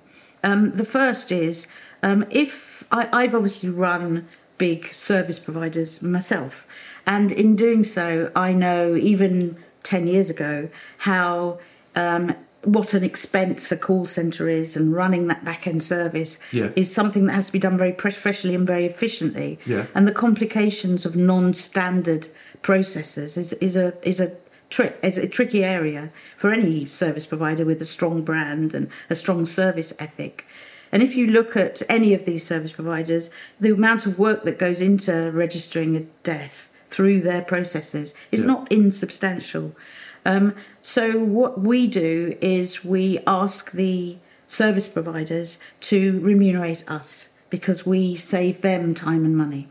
Um, 0.44 0.72
the 0.72 0.86
first 0.86 1.32
is 1.32 1.68
um, 2.02 2.26
if 2.30 2.73
I, 2.94 3.10
I've 3.12 3.36
obviously 3.36 3.70
run 3.70 4.28
big 4.58 4.86
service 4.94 5.40
providers 5.40 6.02
myself, 6.02 6.66
and 7.06 7.32
in 7.32 7.56
doing 7.58 7.84
so, 7.84 8.32
I 8.36 8.54
know 8.54 8.96
even 8.96 9.58
ten 9.84 10.08
years 10.08 10.30
ago 10.30 10.70
how. 11.00 11.60
Um, 11.96 12.36
what 12.66 12.94
an 12.94 13.04
expense 13.04 13.74
a 13.74 13.78
call 13.78 14.06
centre 14.06 14.48
is, 14.48 14.78
and 14.78 14.96
running 14.96 15.28
that 15.28 15.44
back 15.44 15.68
end 15.68 15.84
service 15.84 16.40
Yeah. 16.54 16.70
is 16.78 16.90
something 16.90 17.26
that 17.26 17.34
has 17.34 17.48
to 17.48 17.52
be 17.52 17.60
done 17.60 17.78
very 17.78 17.92
professionally 17.92 18.56
and 18.56 18.66
very 18.66 18.86
efficiently. 18.86 19.60
Yeah. 19.66 19.88
And 19.94 20.08
the 20.08 20.14
complications 20.14 21.06
of 21.06 21.18
non-standard 21.18 22.30
processes 22.62 23.36
is, 23.36 23.52
is 23.54 23.76
a 23.76 23.94
is 24.08 24.22
a 24.22 24.32
tri- 24.70 24.94
is 25.04 25.18
a 25.18 25.28
tricky 25.28 25.62
area 25.66 26.10
for 26.38 26.52
any 26.54 26.86
service 26.86 27.26
provider 27.26 27.66
with 27.66 27.82
a 27.82 27.86
strong 27.86 28.22
brand 28.24 28.74
and 28.74 28.88
a 29.10 29.16
strong 29.16 29.46
service 29.46 29.94
ethic. 30.00 30.46
And 30.94 31.02
if 31.02 31.16
you 31.16 31.26
look 31.26 31.58
at 31.58 31.82
any 31.90 32.14
of 32.14 32.26
these 32.26 32.46
service 32.46 32.72
providers, 32.72 33.32
the 33.60 33.72
amount 33.74 34.06
of 34.06 34.20
work 34.20 34.44
that 34.44 34.60
goes 34.60 34.80
into 34.80 35.32
registering 35.34 35.96
a 35.96 36.02
death 36.22 36.70
through 36.86 37.22
their 37.22 37.42
processes 37.42 38.14
is 38.32 38.42
Yeah. 38.42 38.46
not 38.48 38.72
insubstantial. 38.72 39.76
Um, 40.24 40.54
so 40.84 41.18
what 41.18 41.60
we 41.60 41.88
do 41.88 42.38
is 42.42 42.86
we 42.86 43.18
ask 43.26 43.72
the 43.72 44.18
service 44.46 44.88
providers 44.88 45.58
to 45.82 46.20
remunerate 46.20 46.84
us 46.88 47.30
because 47.50 47.88
we 47.88 48.16
save 48.16 48.62
them 48.62 48.94
time 48.94 49.26
and 49.26 49.36
money 49.36 49.68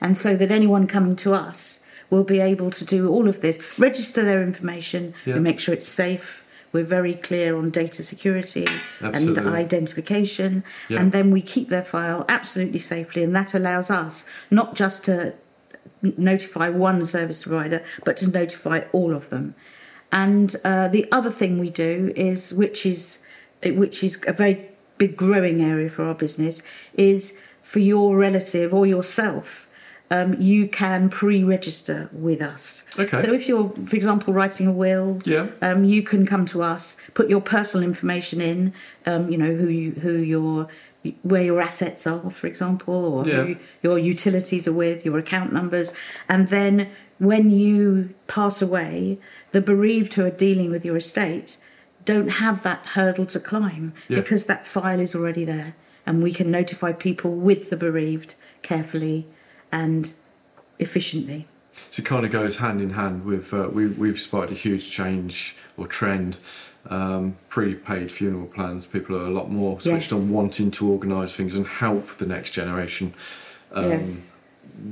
and 0.00 0.16
so 0.16 0.36
that 0.36 0.50
anyone 0.52 0.86
coming 0.86 1.16
to 1.16 1.32
us 1.34 1.82
will 2.10 2.22
be 2.24 2.38
able 2.38 2.70
to 2.70 2.84
do 2.84 3.08
all 3.08 3.26
of 3.26 3.40
this 3.40 3.58
register 3.78 4.22
their 4.22 4.42
information 4.42 5.12
Yeah. 5.24 5.34
we 5.34 5.40
make 5.40 5.58
sure 5.58 5.74
it's 5.74 5.88
safe 5.88 6.45
we're 6.76 6.84
very 7.00 7.14
clear 7.14 7.56
on 7.56 7.70
data 7.70 8.02
security 8.02 8.66
Absolutely. 9.00 9.42
and 9.46 9.54
identification 9.64 10.62
Yeah. 10.88 11.00
and 11.00 11.10
then 11.10 11.30
we 11.30 11.40
keep 11.40 11.68
their 11.70 11.82
file 11.94 12.24
absolutely 12.28 12.80
safely 12.80 13.22
and 13.26 13.34
that 13.34 13.54
allows 13.54 13.90
us 13.90 14.28
not 14.50 14.74
just 14.82 15.04
to 15.06 15.32
notify 16.02 16.68
one 16.68 17.02
service 17.04 17.42
provider 17.44 17.82
but 18.04 18.16
to 18.18 18.26
notify 18.28 18.78
all 18.92 19.14
of 19.14 19.30
them 19.30 19.54
and 20.12 20.54
uh, 20.64 20.86
the 20.88 21.04
other 21.10 21.30
thing 21.30 21.58
we 21.58 21.70
do 21.70 22.12
is 22.14 22.52
which 22.52 22.84
is 22.84 23.22
which 23.64 24.04
is 24.04 24.22
a 24.28 24.32
very 24.32 24.56
big 24.98 25.16
growing 25.16 25.62
area 25.62 25.88
for 25.88 26.04
our 26.04 26.14
business 26.14 26.62
is 26.94 27.42
for 27.62 27.78
your 27.80 28.16
relative 28.16 28.72
or 28.74 28.86
yourself 28.86 29.65
um, 30.10 30.40
you 30.40 30.68
can 30.68 31.08
pre-register 31.08 32.08
with 32.12 32.40
us 32.40 32.86
Okay. 32.98 33.20
so 33.22 33.32
if 33.32 33.48
you're 33.48 33.70
for 33.86 33.96
example 33.96 34.32
writing 34.32 34.66
a 34.66 34.72
will 34.72 35.20
Yeah. 35.24 35.46
um, 35.62 35.84
you 35.84 36.02
can 36.02 36.26
come 36.26 36.44
to 36.46 36.62
us 36.62 36.96
put 37.14 37.28
your 37.28 37.40
personal 37.40 37.86
information 37.86 38.40
in 38.40 38.72
um, 39.06 39.30
you 39.30 39.38
know 39.38 39.54
who 39.54 39.68
you 39.68 39.92
who 39.92 40.12
your 40.12 40.68
where 41.22 41.42
your 41.42 41.60
assets 41.60 42.06
are 42.06 42.30
for 42.30 42.46
example 42.46 42.94
or 43.04 43.26
Yeah. 43.26 43.34
who 43.44 43.56
your 43.82 43.98
utilities 43.98 44.66
are 44.68 44.72
with 44.72 45.04
your 45.04 45.18
account 45.18 45.52
numbers 45.52 45.92
and 46.28 46.48
then 46.48 46.88
when 47.18 47.50
you 47.50 48.10
pass 48.26 48.60
away 48.60 49.18
the 49.52 49.60
bereaved 49.60 50.14
who 50.14 50.24
are 50.24 50.30
dealing 50.46 50.70
with 50.70 50.84
your 50.84 50.96
estate 50.96 51.56
don't 52.04 52.28
have 52.44 52.62
that 52.62 52.80
hurdle 52.94 53.26
to 53.26 53.40
climb 53.40 53.92
Yeah. 54.08 54.20
because 54.20 54.46
that 54.46 54.66
file 54.66 55.00
is 55.00 55.14
already 55.14 55.44
there 55.44 55.74
and 56.06 56.22
we 56.22 56.32
can 56.32 56.50
notify 56.50 56.92
people 56.92 57.32
with 57.34 57.70
the 57.70 57.76
bereaved 57.76 58.34
carefully 58.62 59.26
and 59.82 60.14
efficiently 60.78 61.46
So 61.90 62.00
it 62.02 62.06
kind 62.06 62.24
of 62.26 62.32
goes 62.32 62.54
hand 62.58 62.80
in 62.80 62.90
hand 62.90 63.24
with 63.24 63.52
uh, 63.52 63.68
we 63.76 63.82
we've 64.02 64.20
spotted 64.28 64.50
a 64.52 64.54
huge 64.66 64.84
change 64.90 65.56
or 65.76 65.86
trend. 65.86 66.38
Um, 66.88 67.36
prepaid 67.48 68.12
funeral 68.12 68.46
plans. 68.46 68.86
People 68.86 69.16
are 69.16 69.26
a 69.26 69.34
lot 69.38 69.50
more 69.50 69.72
switched 69.80 70.12
Yes. 70.12 70.16
on 70.16 70.30
wanting 70.30 70.70
to 70.78 70.82
organise 70.96 71.34
things 71.34 71.56
and 71.56 71.66
help 71.66 72.04
the 72.22 72.26
next 72.34 72.50
generation. 72.52 73.06
Um, 73.72 73.90
yes 73.90 74.32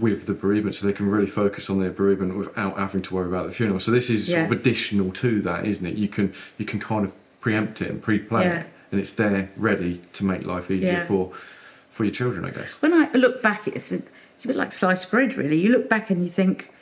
with 0.00 0.25
the 0.26 0.33
bereavement 0.33 0.75
so 0.75 0.87
they 0.87 0.93
can 1.00 1.09
really 1.11 1.26
focus 1.43 1.69
on 1.69 1.79
their 1.79 1.91
bereavement 2.00 2.37
without 2.38 2.75
having 2.79 3.03
to 3.03 3.14
worry 3.14 3.29
about 3.29 3.47
the 3.49 3.53
funeral 3.53 3.79
so 3.79 3.91
this 3.99 4.09
is 4.09 4.29
sort 4.29 4.45
of 4.47 4.53
additional 4.53 5.11
to 5.12 5.43
that 5.43 5.61
isn't 5.67 5.87
it 5.87 5.95
you 6.05 6.09
can 6.17 6.33
you 6.61 6.64
can 6.64 6.81
kind 6.81 7.05
of 7.05 7.12
preempt 7.45 7.83
it 7.83 7.91
and 7.91 8.00
pre-plan 8.03 8.47
Yeah. 8.47 8.61
it 8.61 8.67
and 8.91 9.00
it's 9.03 9.14
there 9.14 9.50
ready 9.59 10.00
to 10.17 10.25
make 10.25 10.43
life 10.55 10.71
easier 10.71 11.00
Yeah. 11.00 11.07
for 11.07 11.33
for 11.94 12.04
your 12.04 12.12
children 12.20 12.44
i 12.44 12.50
guess 12.50 12.82
when 12.82 12.92
I 12.92 13.10
look 13.12 13.40
back, 13.40 13.66
it's 13.68 13.92
a, 13.92 14.00
it's 14.34 14.44
a 14.44 14.48
bit 14.48 14.56
like 14.56 14.72
sliced 14.72 15.10
bread, 15.10 15.36
really. 15.36 15.58
You 15.64 15.70
look 15.70 15.88
back 15.88 16.10
and 16.10 16.20
you 16.22 16.28
think, 16.28 16.72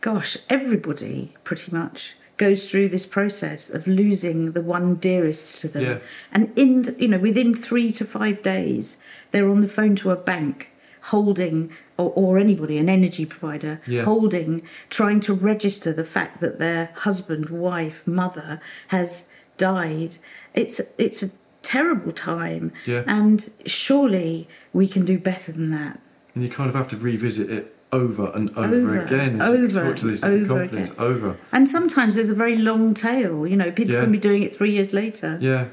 gosh, 0.00 0.36
everybody 0.50 1.32
pretty 1.42 1.72
much 1.74 2.16
goes 2.36 2.70
through 2.70 2.88
this 2.90 3.06
process 3.06 3.70
of 3.70 3.86
losing 3.86 4.52
the 4.52 4.60
one 4.62 4.96
dearest 4.96 5.60
to 5.60 5.68
them. 5.68 5.84
Yeah. 5.84 5.98
And 6.32 6.52
in 6.56 6.94
you 6.98 7.08
know 7.08 7.18
within 7.18 7.54
three 7.54 7.90
to 7.92 8.04
five 8.04 8.42
days, 8.42 9.02
they're 9.30 9.48
on 9.48 9.60
the 9.62 9.68
phone 9.68 9.96
to 9.96 10.10
a 10.10 10.16
bank 10.16 10.72
holding 11.06 11.70
or, 11.96 12.10
or 12.14 12.38
anybody 12.38 12.76
an 12.78 12.88
energy 12.88 13.26
provider 13.26 13.80
Yeah. 13.86 14.04
holding 14.04 14.62
trying 14.90 15.20
to 15.20 15.32
register 15.34 15.92
the 15.92 16.04
fact 16.04 16.40
that 16.40 16.58
their 16.58 16.90
husband 17.06 17.48
wife 17.50 18.06
mother 18.06 18.60
has 18.88 19.30
died 19.56 20.16
it's 20.54 20.80
it's 20.98 21.22
a 21.22 21.30
terrible 21.62 22.12
time 22.12 22.72
Yeah. 22.86 23.04
and 23.06 23.48
surely 23.66 24.48
we 24.72 24.86
can 24.88 25.04
do 25.04 25.18
better 25.18 25.52
than 25.52 25.70
that 25.70 25.98
and 26.34 26.42
you 26.44 26.50
kind 26.50 26.68
of 26.68 26.74
have 26.74 26.88
to 26.88 26.96
revisit 26.96 27.50
it 27.50 27.76
over 27.92 28.32
and 28.34 28.50
over, 28.56 28.74
Over, 28.74 29.00
again 29.00 29.40
over, 29.42 29.84
talk 29.88 29.96
to 29.96 30.06
these 30.06 30.20
different 30.22 30.50
over 30.50 30.60
companies 30.60 30.88
again. 30.90 31.04
over 31.04 31.36
and 31.52 31.68
sometimes 31.68 32.14
there's 32.14 32.30
a 32.30 32.34
very 32.34 32.56
long 32.56 32.94
tail 32.94 33.46
you 33.46 33.56
know 33.56 33.70
people 33.70 33.94
Yeah. 33.94 34.00
can 34.00 34.12
be 34.12 34.18
doing 34.18 34.42
it 34.42 34.54
three 34.54 34.70
years 34.72 34.92
later 34.92 35.38
yeah 35.40 35.66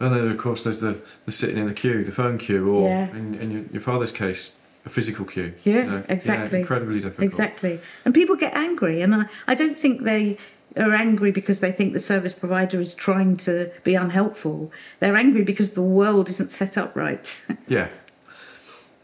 and 0.00 0.14
then 0.14 0.28
of 0.30 0.38
course 0.38 0.62
there's 0.64 0.80
the, 0.80 0.98
the 1.24 1.32
sitting 1.32 1.56
in 1.56 1.66
the 1.66 1.74
queue 1.74 2.04
the 2.04 2.12
phone 2.12 2.36
queue 2.38 2.68
or 2.70 2.88
Yeah. 2.88 3.10
in, 3.16 3.34
in 3.34 3.50
your, 3.50 3.62
your 3.72 3.80
father's 3.80 4.12
case 4.12 4.58
a 4.86 4.90
physical 4.90 5.24
queue 5.24 5.54
Yeah, 5.64 5.74
you 5.76 5.90
know? 5.90 6.02
exactly. 6.10 6.60
incredibly 6.60 7.00
difficult 7.00 7.24
Exactly. 7.24 7.80
And 8.04 8.12
people 8.12 8.36
get 8.36 8.54
angry, 8.54 9.00
and 9.00 9.14
I, 9.14 9.24
I 9.48 9.54
don't 9.54 9.78
think 9.78 10.02
they 10.02 10.36
are 10.76 10.92
angry 10.92 11.30
because 11.30 11.60
they 11.60 11.70
think 11.72 11.92
the 11.92 12.00
service 12.00 12.32
provider 12.32 12.80
is 12.80 12.94
trying 12.94 13.36
to 13.38 13.70
be 13.84 13.94
unhelpful. 13.94 14.72
They're 15.00 15.16
angry 15.16 15.42
because 15.42 15.74
the 15.74 15.82
world 15.82 16.28
isn't 16.28 16.50
set 16.50 16.76
up 16.76 16.94
right. 16.96 17.46
Yeah. 17.68 17.88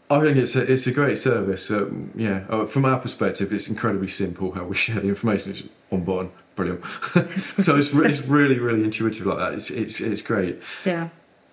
I 0.09 0.19
think 0.19 0.35
it's 0.35 0.57
a, 0.57 0.69
it's 0.69 0.87
a 0.87 0.91
great 0.91 1.17
service. 1.17 1.71
Um, 1.71 2.11
yeah, 2.15 2.43
uh, 2.49 2.65
from 2.65 2.83
our 2.83 2.99
perspective, 2.99 3.53
it's 3.53 3.69
incredibly 3.69 4.09
simple 4.09 4.51
how 4.51 4.65
we 4.65 4.75
share 4.85 4.99
the 4.99 5.07
information. 5.07 5.51
It's 5.51 5.63
on 5.89 6.03
button, 6.03 6.31
brilliant. 6.55 6.83
so 7.37 7.77
it's, 7.77 7.93
re- 7.93 8.09
it's 8.09 8.27
really, 8.27 8.59
really 8.59 8.83
intuitive 8.83 9.25
like 9.25 9.37
that. 9.37 9.53
It's, 9.53 9.69
it's, 9.71 10.01
it's 10.01 10.21
great. 10.21 10.61
yeah. 10.85 11.09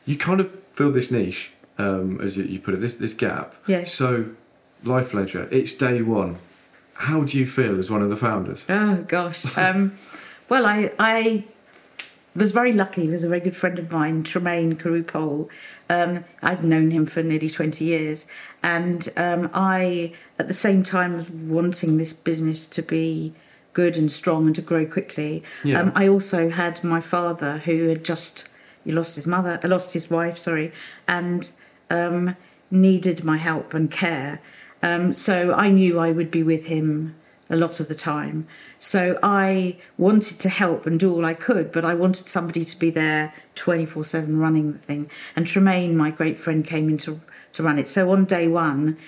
You 0.06 0.18
kind 0.18 0.40
of 0.40 0.52
fill 0.74 0.90
this 0.90 1.10
niche, 1.12 1.52
um, 1.78 2.20
as 2.20 2.36
you, 2.36 2.58
put 2.58 2.74
it, 2.74 2.80
this, 2.80 2.96
this 2.96 3.14
gap. 3.14 3.54
Yes. 3.68 3.92
So, 3.94 4.30
Life 4.82 5.14
Ledger, 5.14 5.48
it's 5.52 5.74
day 5.74 6.02
one. 6.02 6.38
How 6.98 7.22
do 7.22 7.38
you 7.38 7.46
feel 7.46 7.78
as 7.78 7.90
one 7.90 8.02
of 8.02 8.10
the 8.10 8.16
founders? 8.16 8.66
Oh 8.68 9.04
gosh. 9.06 9.56
Um, 9.56 9.96
well, 10.48 10.66
I 10.66 10.92
I 10.98 11.44
was 12.34 12.52
very 12.52 12.72
lucky. 12.72 13.02
He 13.02 13.08
was 13.08 13.24
a 13.24 13.28
very 13.28 13.40
good 13.40 13.56
friend 13.56 13.78
of 13.78 13.90
mine, 13.90 14.24
Tremayne 14.24 14.78
Carew 14.78 15.02
Pole. 15.02 15.48
Um, 15.88 16.24
I'd 16.42 16.64
known 16.64 16.90
him 16.90 17.06
for 17.06 17.22
nearly 17.22 17.48
twenty 17.48 17.84
years, 17.84 18.26
and 18.62 19.08
um, 19.16 19.48
I, 19.54 20.12
at 20.38 20.48
the 20.48 20.54
same 20.54 20.82
time, 20.82 21.16
was 21.16 21.30
wanting 21.30 21.98
this 21.98 22.12
business 22.12 22.66
to 22.68 22.82
be 22.82 23.32
good 23.72 23.96
and 23.96 24.10
strong 24.10 24.46
and 24.46 24.56
to 24.56 24.62
grow 24.62 24.84
quickly. 24.84 25.44
Yeah. 25.62 25.80
Um, 25.80 25.92
I 25.94 26.08
also 26.08 26.50
had 26.50 26.82
my 26.82 27.00
father 27.00 27.58
who 27.58 27.88
had 27.88 28.04
just 28.04 28.48
he 28.84 28.90
lost 28.90 29.16
his 29.16 29.26
mother, 29.26 29.60
uh, 29.62 29.68
lost 29.68 29.92
his 29.92 30.10
wife, 30.10 30.36
sorry, 30.36 30.72
and 31.06 31.50
um, 31.90 32.34
needed 32.70 33.22
my 33.22 33.36
help 33.36 33.74
and 33.74 33.90
care. 33.90 34.40
Um, 34.82 35.12
so 35.12 35.52
I 35.54 35.70
knew 35.70 35.98
I 35.98 36.12
would 36.12 36.30
be 36.30 36.42
with 36.42 36.64
him 36.66 37.14
a 37.50 37.56
lot 37.56 37.80
of 37.80 37.88
the 37.88 37.94
time. 37.94 38.46
So 38.78 39.18
I 39.22 39.78
wanted 39.96 40.38
to 40.40 40.48
help 40.48 40.86
and 40.86 41.00
do 41.00 41.12
all 41.14 41.24
I 41.24 41.34
could, 41.34 41.72
but 41.72 41.84
I 41.84 41.94
wanted 41.94 42.28
somebody 42.28 42.64
to 42.64 42.78
be 42.78 42.90
there 42.90 43.32
24 43.54 44.04
7 44.04 44.38
running 44.38 44.72
the 44.72 44.78
thing. 44.78 45.10
And 45.34 45.46
Tremayne, 45.46 45.94
my 45.94 46.10
great 46.10 46.38
friend, 46.38 46.64
came 46.64 46.88
in 46.90 46.98
to, 46.98 47.20
to 47.54 47.62
run 47.62 47.78
it. 47.78 47.88
So 47.88 48.12
on 48.12 48.26
day 48.26 48.48
one, 48.48 48.98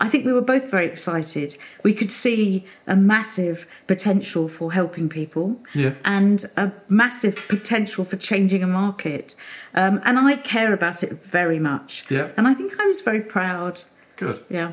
I 0.00 0.08
think 0.08 0.24
we 0.24 0.32
were 0.32 0.40
both 0.40 0.70
very 0.70 0.86
excited. 0.86 1.56
We 1.84 1.92
could 1.92 2.10
see 2.10 2.64
a 2.86 2.96
massive 2.96 3.66
potential 3.86 4.48
for 4.48 4.72
helping 4.72 5.08
people 5.10 5.60
Yeah. 5.74 5.92
and 6.04 6.44
a 6.56 6.72
massive 6.88 7.46
potential 7.48 8.04
for 8.06 8.16
changing 8.16 8.62
a 8.62 8.66
market. 8.66 9.36
Um, 9.74 10.00
and 10.06 10.18
I 10.18 10.36
care 10.36 10.72
about 10.72 11.02
it 11.02 11.12
very 11.22 11.58
much. 11.58 12.10
Yeah. 12.10 12.30
And 12.38 12.48
I 12.48 12.54
think 12.54 12.80
I 12.80 12.86
was 12.86 13.02
very 13.02 13.20
proud. 13.20 13.82
Good. 14.16 14.42
Yeah. 14.48 14.72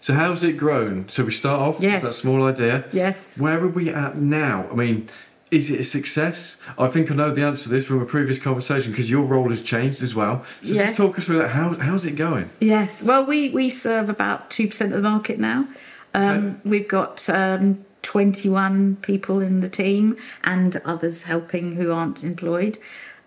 So 0.00 0.14
how's 0.14 0.44
it 0.44 0.54
grown? 0.56 1.08
So 1.08 1.24
we 1.24 1.32
start 1.32 1.60
off 1.60 1.80
Yes. 1.80 2.02
with 2.02 2.10
that 2.10 2.14
small 2.14 2.44
idea. 2.44 2.84
Yes. 2.92 3.38
Where 3.40 3.58
are 3.60 3.68
we 3.68 3.88
at 3.90 4.16
now? 4.18 4.66
I 4.70 4.74
mean, 4.74 5.08
is 5.50 5.70
it 5.70 5.80
a 5.80 5.84
success? 5.84 6.60
I 6.78 6.88
think 6.88 7.10
I 7.10 7.14
know 7.14 7.32
the 7.32 7.42
answer 7.44 7.64
to 7.64 7.68
this 7.70 7.86
from 7.86 8.02
a 8.02 8.06
previous 8.06 8.38
conversation 8.38 8.92
because 8.92 9.08
your 9.10 9.22
role 9.24 9.48
has 9.50 9.62
changed 9.62 10.02
as 10.02 10.14
well. 10.14 10.44
So 10.62 10.74
Yes. 10.74 10.86
just 10.88 10.96
talk 10.96 11.18
us 11.18 11.24
through 11.24 11.38
that. 11.38 11.50
How, 11.50 11.74
how's 11.74 12.04
it 12.06 12.16
going? 12.16 12.50
Yes. 12.60 13.02
Well, 13.02 13.24
we, 13.24 13.50
we 13.50 13.70
serve 13.70 14.08
about 14.10 14.50
2% 14.50 14.80
of 14.86 14.90
the 14.90 15.00
market 15.00 15.38
now. 15.38 15.66
Um, 16.14 16.60
We've 16.64 16.88
got 16.88 17.28
um, 17.28 17.84
21 18.02 18.96
people 19.02 19.40
in 19.40 19.60
the 19.60 19.68
team 19.68 20.16
and 20.44 20.80
others 20.84 21.24
helping 21.24 21.76
who 21.76 21.92
aren't 21.92 22.24
employed. 22.24 22.78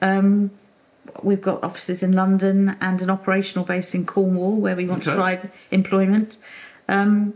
Um, 0.02 0.52
we've 1.24 1.42
got 1.42 1.64
offices 1.64 2.04
in 2.04 2.14
London 2.14 2.76
and 2.82 3.02
an 3.02 3.10
operational 3.10 3.66
base 3.66 3.94
in 3.96 4.06
Cornwall 4.06 4.58
where 4.60 4.76
we 4.76 4.86
want 4.88 5.04
to 5.04 5.14
drive 5.14 5.52
employment. 5.72 6.38
Um, 6.88 7.34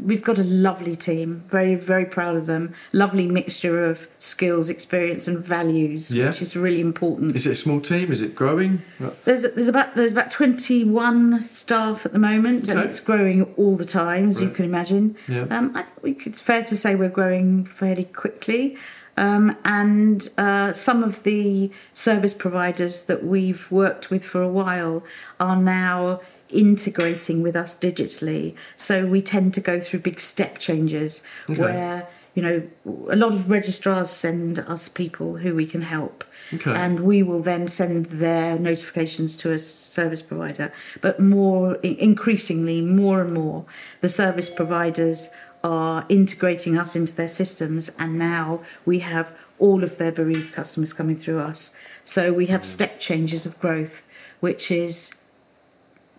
we've 0.00 0.22
got 0.22 0.38
a 0.38 0.44
lovely 0.44 0.94
team, 0.94 1.42
very, 1.48 1.74
very 1.74 2.04
proud 2.04 2.36
of 2.36 2.46
them. 2.46 2.72
Lovely 2.92 3.26
mixture 3.26 3.84
of 3.84 4.08
skills, 4.18 4.68
experience, 4.68 5.26
and 5.26 5.44
values, 5.44 6.10
Yeah. 6.12 6.26
which 6.28 6.40
is 6.42 6.56
really 6.56 6.80
important. 6.80 7.34
Is 7.34 7.46
it 7.46 7.52
a 7.52 7.56
small 7.56 7.80
team? 7.80 8.12
Is 8.12 8.22
it 8.22 8.34
growing? 8.34 8.82
There's 9.24 9.42
there's 9.54 9.68
about 9.68 9.96
there's 9.96 10.12
about 10.12 10.30
21 10.30 11.40
staff 11.42 12.06
at 12.06 12.12
the 12.12 12.18
moment, 12.18 12.68
and 12.68 12.78
it's 12.80 13.00
growing 13.00 13.42
all 13.56 13.76
the 13.76 13.84
time, 13.86 14.28
as 14.28 14.40
you 14.40 14.50
can 14.50 14.64
imagine. 14.64 15.16
Yeah. 15.26 15.46
Um, 15.50 15.72
I 15.74 15.82
think 15.82 16.02
we 16.02 16.14
could, 16.14 16.28
it's 16.32 16.40
fair 16.42 16.62
to 16.62 16.76
say 16.76 16.94
we're 16.94 17.08
growing 17.08 17.64
fairly 17.64 18.04
quickly. 18.04 18.76
Um, 19.18 19.56
and 19.64 20.28
uh, 20.38 20.72
some 20.72 21.02
of 21.02 21.22
the 21.24 21.70
service 21.92 22.34
providers 22.34 23.04
that 23.06 23.24
we've 23.24 23.70
worked 23.70 24.10
with 24.12 24.24
for 24.24 24.40
a 24.40 24.48
while 24.60 25.02
are 25.40 25.56
now 25.56 26.20
integrating 26.50 27.42
with 27.42 27.56
us 27.56 27.76
digitally. 27.78 28.54
So 28.76 29.06
we 29.06 29.20
tend 29.20 29.54
to 29.54 29.60
go 29.60 29.80
through 29.80 30.00
big 30.00 30.20
step 30.20 30.58
changes 30.58 31.22
Okay. 31.50 31.60
where 31.60 32.06
you 32.34 32.42
know 32.42 32.62
a 33.10 33.16
lot 33.16 33.32
of 33.32 33.50
registrars 33.50 34.10
send 34.10 34.60
us 34.60 34.88
people 34.88 35.38
who 35.38 35.54
we 35.56 35.66
can 35.66 35.82
help 35.82 36.22
Okay. 36.54 36.70
and 36.72 37.00
we 37.00 37.22
will 37.22 37.42
then 37.42 37.66
send 37.66 38.06
their 38.06 38.58
notifications 38.58 39.36
to 39.38 39.50
a 39.52 39.58
service 39.58 40.22
provider 40.22 40.70
but 41.00 41.18
more 41.18 41.74
increasingly 41.82 42.80
more 42.80 43.20
and 43.22 43.32
more 43.34 43.64
the 44.02 44.08
service 44.08 44.50
providers 44.54 45.30
are 45.64 46.06
integrating 46.08 46.78
us 46.78 46.94
into 46.94 47.14
their 47.14 47.28
systems 47.28 47.90
and 47.98 48.18
now 48.18 48.60
we 48.86 49.00
have 49.00 49.36
all 49.58 49.82
of 49.82 49.98
their 49.98 50.12
bereaved 50.12 50.54
customers 50.54 50.92
coming 50.92 51.16
through 51.16 51.38
us 51.38 51.74
so 52.04 52.32
we 52.32 52.46
have 52.46 52.60
mm-hmm. 52.60 52.68
step 52.68 53.00
changes 53.00 53.44
of 53.44 53.58
growth 53.60 54.02
which 54.40 54.70
is 54.70 55.20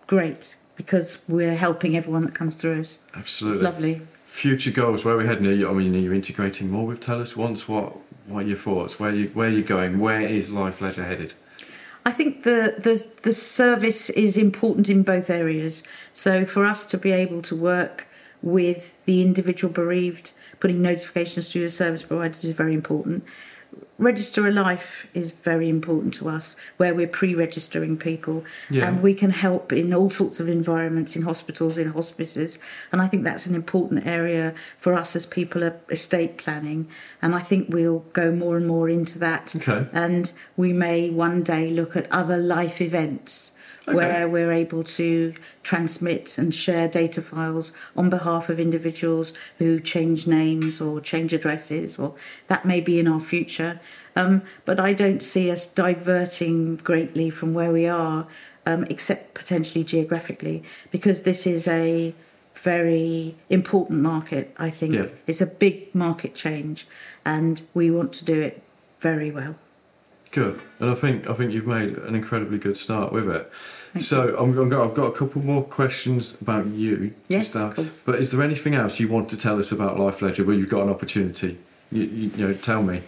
great 0.06 0.56
because 0.76 1.22
we're 1.28 1.56
helping 1.56 1.96
everyone 1.96 2.24
that 2.24 2.34
comes 2.34 2.56
through 2.56 2.80
us 2.80 3.00
Absolutely. 3.14 3.56
it's 3.56 3.64
lovely 3.64 4.02
Future 4.30 4.70
goals. 4.70 5.04
Where 5.04 5.14
are 5.14 5.18
we 5.18 5.26
heading? 5.26 5.46
Are 5.48 5.52
you, 5.52 5.68
I 5.68 5.72
mean, 5.72 5.92
you're 5.92 6.04
you 6.04 6.12
integrating 6.14 6.70
more 6.70 6.86
with 6.86 7.00
Tell 7.00 7.20
Us 7.20 7.36
Once? 7.36 7.68
What 7.68 7.96
What 8.28 8.44
are 8.44 8.46
your 8.46 8.56
thoughts? 8.56 8.98
Where 9.00 9.12
you 9.12 9.26
Where 9.34 9.48
are 9.48 9.52
you 9.52 9.64
going? 9.64 9.98
Where 9.98 10.20
is 10.20 10.52
Life 10.52 10.80
Ledger 10.80 11.02
headed? 11.04 11.34
I 12.06 12.12
think 12.12 12.44
the, 12.44 12.76
the 12.78 13.04
the 13.22 13.32
service 13.32 14.08
is 14.08 14.38
important 14.38 14.88
in 14.88 15.02
both 15.02 15.30
areas. 15.30 15.82
So 16.12 16.44
for 16.44 16.64
us 16.64 16.86
to 16.86 16.96
be 16.96 17.10
able 17.10 17.42
to 17.42 17.56
work 17.56 18.06
with 18.42 18.96
the 19.04 19.22
individual 19.22 19.72
bereaved, 19.72 20.32
putting 20.58 20.82
notifications 20.82 21.50
through 21.50 21.62
the 21.62 21.70
service 21.70 22.02
providers 22.02 22.44
is 22.44 22.52
very 22.52 22.74
important. 22.74 23.24
Register 23.98 24.48
a 24.48 24.50
life 24.50 25.06
is 25.12 25.30
very 25.30 25.68
important 25.68 26.14
to 26.14 26.28
us, 26.28 26.56
where 26.78 26.94
we're 26.94 27.06
pre-registering 27.06 27.98
people, 27.98 28.44
Yeah. 28.70 28.88
and 28.88 29.02
we 29.02 29.12
can 29.12 29.28
help 29.30 29.74
in 29.74 29.92
all 29.92 30.08
sorts 30.08 30.40
of 30.40 30.48
environments, 30.48 31.14
in 31.16 31.22
hospitals, 31.22 31.76
in 31.76 31.90
hospices, 31.92 32.58
and 32.90 33.02
I 33.02 33.06
think 33.08 33.24
that's 33.24 33.44
an 33.46 33.54
important 33.54 34.06
area 34.06 34.54
for 34.78 34.94
us 34.94 35.14
as 35.14 35.26
people 35.26 35.62
are 35.62 35.76
estate 35.90 36.38
planning, 36.38 36.88
and 37.20 37.34
I 37.34 37.40
think 37.40 37.66
we'll 37.68 38.04
go 38.14 38.32
more 38.32 38.56
and 38.56 38.66
more 38.66 38.88
into 38.88 39.18
that 39.18 39.54
Okay. 39.56 39.86
and 39.92 40.32
we 40.56 40.72
may 40.72 41.10
one 41.10 41.42
day 41.42 41.68
look 41.70 41.94
at 41.94 42.10
other 42.10 42.38
life 42.38 42.80
events 42.80 43.52
Okay. 43.88 43.96
where 43.96 44.28
we're 44.28 44.52
able 44.52 44.82
to 44.82 45.32
transmit 45.62 46.36
and 46.36 46.54
share 46.54 46.86
data 46.86 47.22
files 47.22 47.72
on 47.96 48.10
behalf 48.10 48.50
of 48.50 48.60
individuals 48.60 49.32
who 49.58 49.80
change 49.80 50.26
names 50.26 50.80
or 50.80 51.00
change 51.00 51.32
addresses, 51.32 51.98
or 51.98 52.14
that 52.46 52.64
may 52.64 52.80
be 52.80 53.00
in 53.00 53.08
our 53.08 53.20
future. 53.20 53.80
Um, 54.14 54.42
but 54.64 54.78
I 54.78 54.92
don't 54.92 55.22
see 55.22 55.50
us 55.50 55.66
diverting 55.72 56.76
greatly 56.76 57.30
from 57.30 57.54
where 57.54 57.72
we 57.72 57.86
are, 57.86 58.26
um, 58.66 58.84
except 58.90 59.34
potentially 59.34 59.82
geographically, 59.82 60.62
because 60.90 61.22
this 61.22 61.46
is 61.46 61.66
a 61.66 62.14
very 62.54 63.34
important 63.48 64.00
market, 64.00 64.54
I 64.58 64.70
think. 64.70 64.94
Yeah. 64.94 65.06
It's 65.26 65.40
a 65.40 65.46
big 65.46 65.94
market 65.94 66.34
change, 66.34 66.86
and 67.24 67.62
we 67.72 67.90
want 67.90 68.12
to 68.14 68.24
do 68.24 68.40
it 68.40 68.62
very 68.98 69.30
well. 69.30 69.54
Good, 70.32 70.60
and 70.78 70.90
I 70.90 70.94
think 70.94 71.28
I 71.28 71.34
think 71.34 71.52
you've 71.52 71.66
made 71.66 71.96
an 71.98 72.14
incredibly 72.14 72.58
good 72.58 72.76
start 72.76 73.12
with 73.12 73.28
it. 73.28 73.50
so 74.00 74.36
I'm, 74.38 74.56
I'm 74.56 74.68
go- 74.68 74.84
I've 74.84 74.94
got 74.94 75.06
a 75.06 75.12
couple 75.12 75.42
more 75.42 75.64
questions 75.64 76.40
about 76.40 76.66
you. 76.66 77.12
Yes, 77.26 77.48
to 77.48 77.72
start. 77.72 78.02
But 78.06 78.20
is 78.20 78.30
there 78.30 78.42
anything 78.42 78.74
else 78.74 79.00
you 79.00 79.08
want 79.08 79.28
to 79.30 79.36
tell 79.36 79.58
us 79.58 79.72
about 79.72 79.98
Life 79.98 80.22
Ledger 80.22 80.44
where 80.44 80.54
you've 80.54 80.68
got 80.68 80.82
an 80.84 80.88
opportunity? 80.88 81.58
You, 81.90 82.02
you, 82.04 82.30
you 82.36 82.46
know, 82.46 82.54
tell 82.54 82.82
me. 82.82 83.02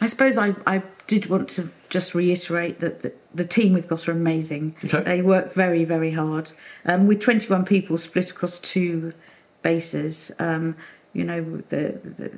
I 0.00 0.06
suppose 0.06 0.38
I, 0.38 0.54
I 0.66 0.82
did 1.06 1.26
want 1.26 1.48
to 1.50 1.70
just 1.88 2.14
reiterate 2.14 2.80
that 2.80 3.02
the, 3.02 3.12
the 3.34 3.46
team 3.46 3.72
we've 3.72 3.88
got 3.88 4.08
are 4.08 4.12
amazing. 4.12 4.76
Okay. 4.84 5.02
They 5.02 5.22
work 5.22 5.52
very, 5.52 5.84
very 5.84 6.12
hard. 6.12 6.52
Um, 6.84 7.06
with 7.06 7.20
21 7.22 7.64
people 7.64 7.96
split 7.96 8.30
across 8.30 8.60
two 8.60 9.14
bases, 9.62 10.30
um, 10.38 10.76
you 11.16 11.24
know, 11.24 11.40
the, 11.68 11.98
the, 12.18 12.30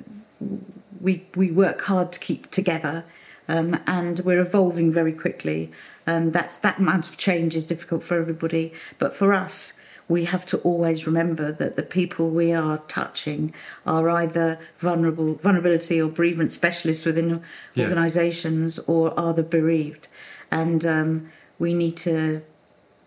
we, 1.01 1.25
we 1.35 1.51
work 1.51 1.81
hard 1.81 2.11
to 2.13 2.19
keep 2.19 2.49
together 2.49 3.03
um, 3.47 3.79
and 3.87 4.21
we're 4.25 4.39
evolving 4.39 4.91
very 4.91 5.11
quickly. 5.11 5.71
And 6.07 6.33
that's, 6.33 6.59
that 6.59 6.79
amount 6.79 7.09
of 7.09 7.17
change 7.17 7.55
is 7.55 7.65
difficult 7.67 8.03
for 8.03 8.17
everybody. 8.17 8.71
But 8.97 9.13
for 9.13 9.33
us, 9.33 9.79
we 10.07 10.25
have 10.25 10.45
to 10.47 10.57
always 10.59 11.05
remember 11.05 11.51
that 11.51 11.75
the 11.75 11.83
people 11.83 12.29
we 12.29 12.51
are 12.53 12.79
touching 12.87 13.53
are 13.85 14.09
either 14.09 14.57
vulnerable, 14.77 15.35
vulnerability 15.35 16.01
or 16.01 16.09
bereavement 16.09 16.51
specialists 16.51 17.05
within 17.05 17.41
Yeah. 17.75 17.83
organisations 17.83 18.79
or 18.79 19.19
are 19.19 19.33
the 19.33 19.43
bereaved. 19.43 20.07
And 20.51 20.85
um, 20.85 21.29
we 21.59 21.73
need 21.73 21.95
to 21.97 22.41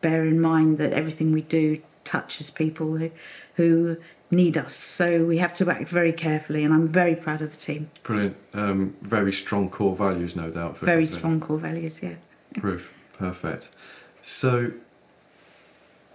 bear 0.00 0.24
in 0.26 0.40
mind 0.40 0.78
that 0.78 0.92
everything 0.92 1.32
we 1.32 1.42
do 1.42 1.78
touches 2.04 2.50
people 2.50 2.96
who, 2.98 3.11
who 3.56 3.96
need 4.33 4.57
us. 4.57 4.75
So 4.75 5.25
we 5.25 5.38
have 5.38 5.55
to 5.55 5.71
act 5.71 5.88
very 5.88 6.12
carefully, 6.12 6.64
and 6.64 6.73
I'm 6.73 6.88
very 6.88 7.14
proud 7.14 7.42
of 7.42 7.51
the 7.51 7.57
team. 7.57 7.90
Brilliant. 8.03 8.37
Um, 8.55 8.97
very 9.03 9.33
strong 9.33 9.68
core 9.68 9.95
values, 9.95 10.35
no 10.35 10.51
doubt. 10.51 10.79
For 10.79 10.87
Very 10.87 11.07
strong 11.07 11.38
core 11.38 11.59
values, 11.59 12.03
yeah. 12.03 12.14
Proof. 12.59 12.92
Perfect. 13.18 13.77
So, 14.23 14.73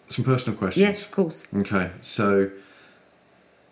some 0.09 0.25
personal 0.25 0.57
questions. 0.57 0.81
Yes, 0.81 1.05
of 1.05 1.11
course. 1.11 1.47
Okay. 1.55 1.91
So, 2.01 2.49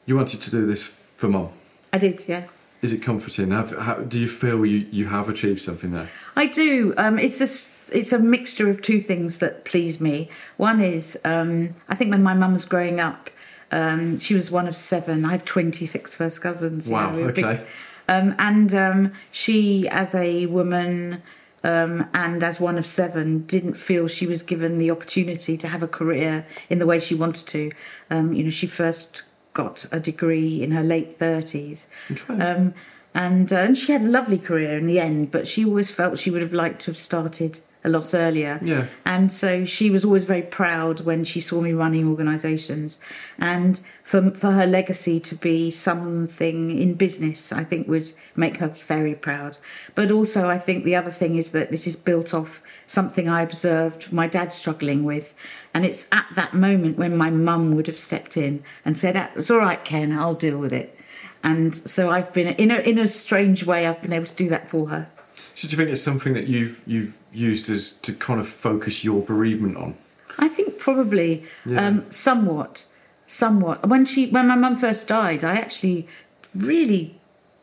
you 0.06 0.16
wanted 0.16 0.42
to 0.42 0.52
do 0.52 0.66
this 0.66 0.88
for 1.18 1.28
mum. 1.28 1.50
I 1.92 1.98
did, 1.98 2.28
yeah. 2.28 2.46
Is 2.82 2.94
it 2.94 3.02
comforting? 3.02 3.52
Have, 3.52 3.72
how, 3.78 3.96
do 3.96 4.20
you 4.20 4.28
feel 4.28 4.64
you, 4.66 4.86
you 4.92 5.08
have 5.08 5.28
achieved 5.28 5.62
something 5.62 5.92
there? 5.92 6.10
I 6.36 6.48
do. 6.48 6.94
Um, 6.98 7.18
it's 7.18 7.42
a 7.42 7.96
it's 7.98 8.12
a 8.12 8.20
mixture 8.20 8.70
of 8.70 8.82
two 8.82 9.00
things 9.00 9.40
that 9.40 9.66
please 9.66 10.02
me. 10.02 10.30
One 10.58 10.82
is 10.82 11.20
um, 11.26 11.74
I 11.90 11.96
think 11.96 12.12
when 12.12 12.22
my 12.22 12.34
mum 12.34 12.54
was 12.54 12.66
growing 12.66 13.00
up, 13.00 13.30
um, 13.76 14.20
she 14.20 14.34
was 14.34 14.50
one 14.50 14.68
of 14.70 14.76
seven. 14.76 15.26
I 15.26 15.34
have 15.34 15.44
26 15.44 16.16
first 16.16 16.42
cousins. 16.42 16.90
Wow, 16.90 17.12
know, 17.12 17.18
we 17.18 17.24
okay. 17.26 17.62
um, 18.08 18.34
and 18.40 18.74
um, 18.74 19.12
she, 19.34 19.86
as 19.90 20.16
a 20.16 20.46
woman 20.46 21.22
um, 21.66 22.08
and 22.14 22.42
as 22.42 22.62
one 22.62 22.78
of 22.78 22.86
seven, 22.86 23.46
didn't 23.46 23.74
feel 23.74 24.08
she 24.08 24.28
was 24.28 24.44
given 24.44 24.78
the 24.78 24.92
opportunity 24.92 25.58
to 25.58 25.68
have 25.68 25.84
a 25.84 25.90
career 25.90 26.46
in 26.70 26.80
the 26.80 26.86
way 26.86 27.02
she 27.02 27.16
wanted 27.16 27.48
to. 27.48 27.72
Um, 28.10 28.34
you 28.34 28.46
know, 28.46 28.50
she 28.50 28.66
first 28.66 29.24
got 29.54 29.86
a 29.92 30.00
degree 30.00 30.64
in 30.64 30.72
her 30.72 30.84
late 30.84 31.20
30s. 31.20 31.90
Okay. 32.12 32.42
Um, 32.42 32.74
and, 33.14 33.52
uh, 33.52 33.58
and 33.58 33.78
she 33.78 33.92
had 33.92 34.04
a 34.04 34.10
lovely 34.10 34.38
career 34.38 34.78
in 34.78 34.88
the 34.88 35.02
end, 35.02 35.32
but 35.32 35.48
she 35.48 35.66
always 35.66 35.92
felt 35.92 36.18
she 36.18 36.32
would 36.32 36.42
have 36.42 36.54
liked 36.54 36.80
to 36.82 36.92
have 36.92 36.98
started 36.98 37.60
a 37.86 37.90
lot 37.90 38.14
earlier. 38.14 38.60
Yeah. 38.62 38.88
And 39.06 39.32
so 39.32 39.64
she 39.64 39.90
was 39.92 40.04
always 40.04 40.26
very 40.26 40.42
proud 40.42 41.02
when 41.02 41.24
she 41.24 41.40
saw 41.40 41.62
me 41.62 41.72
running 41.72 42.08
organisations. 42.10 43.00
And 43.38 43.80
for, 44.04 44.32
for 44.32 44.52
her 44.52 44.66
legacy 44.66 45.20
to 45.22 45.36
be 45.36 45.70
something 45.70 46.78
in 46.78 46.96
business, 46.96 47.54
I 47.54 47.64
think 47.64 47.88
would 47.88 48.12
make 48.36 48.58
her 48.58 48.70
very 48.70 49.14
proud. 49.14 49.58
But 49.94 50.10
also, 50.10 50.50
I 50.50 50.58
think 50.58 50.84
the 50.84 50.96
other 50.96 51.12
thing 51.12 51.38
is 51.38 51.52
that 51.52 51.70
this 51.70 51.86
is 51.86 51.96
built 51.96 52.34
off 52.34 52.64
something 52.88 53.30
I 53.30 53.44
observed 53.44 54.12
my 54.12 54.28
dad 54.28 54.52
struggling 54.52 55.04
with. 55.04 55.36
And 55.74 55.86
it's 55.86 56.12
at 56.12 56.26
that 56.34 56.56
moment 56.56 56.98
when 56.98 57.16
my 57.16 57.30
mum 57.30 57.76
would 57.76 57.88
have 57.88 57.98
stepped 57.98 58.36
in 58.36 58.64
and 58.84 58.98
said, 58.98 59.16
ah, 59.16 59.30
It's 59.36 59.52
all 59.52 59.60
right, 59.60 59.84
Ken, 59.86 60.12
I'll 60.12 60.34
deal 60.34 60.60
with 60.60 60.74
it. 60.74 60.98
And 61.44 61.76
so 61.76 62.10
I've 62.10 62.34
been, 62.34 62.48
in 62.56 62.72
a, 62.72 62.78
in 62.78 62.98
a 62.98 63.08
strange 63.08 63.64
way, 63.64 63.86
I've 63.86 64.02
been 64.02 64.14
able 64.14 64.26
to 64.26 64.36
do 64.36 64.50
that 64.50 64.68
for 64.68 64.90
her. 64.90 65.08
So 65.56 65.70
do 65.70 65.72
you 65.72 65.78
think 65.78 65.90
it's 65.90 66.02
something 66.02 66.34
that 66.34 66.48
you've 66.48 66.82
you've 66.86 67.16
used 67.36 67.70
as 67.70 67.94
to 68.02 68.14
kind 68.14 68.40
of 68.40 68.48
focus 68.48 69.04
your 69.04 69.22
bereavement 69.22 69.78
on? 69.78 69.96
I 70.38 70.48
think 70.48 70.78
probably 70.80 71.44
Yeah. 71.66 71.88
um, 71.88 72.12
somewhat, 72.12 72.86
somewhat. 73.28 73.88
When 73.88 74.06
she, 74.06 74.30
when 74.30 74.48
my 74.48 74.56
mum 74.56 74.76
first 74.78 75.08
died, 75.08 75.44
I 75.44 75.54
actually 75.56 76.08
really 76.56 77.16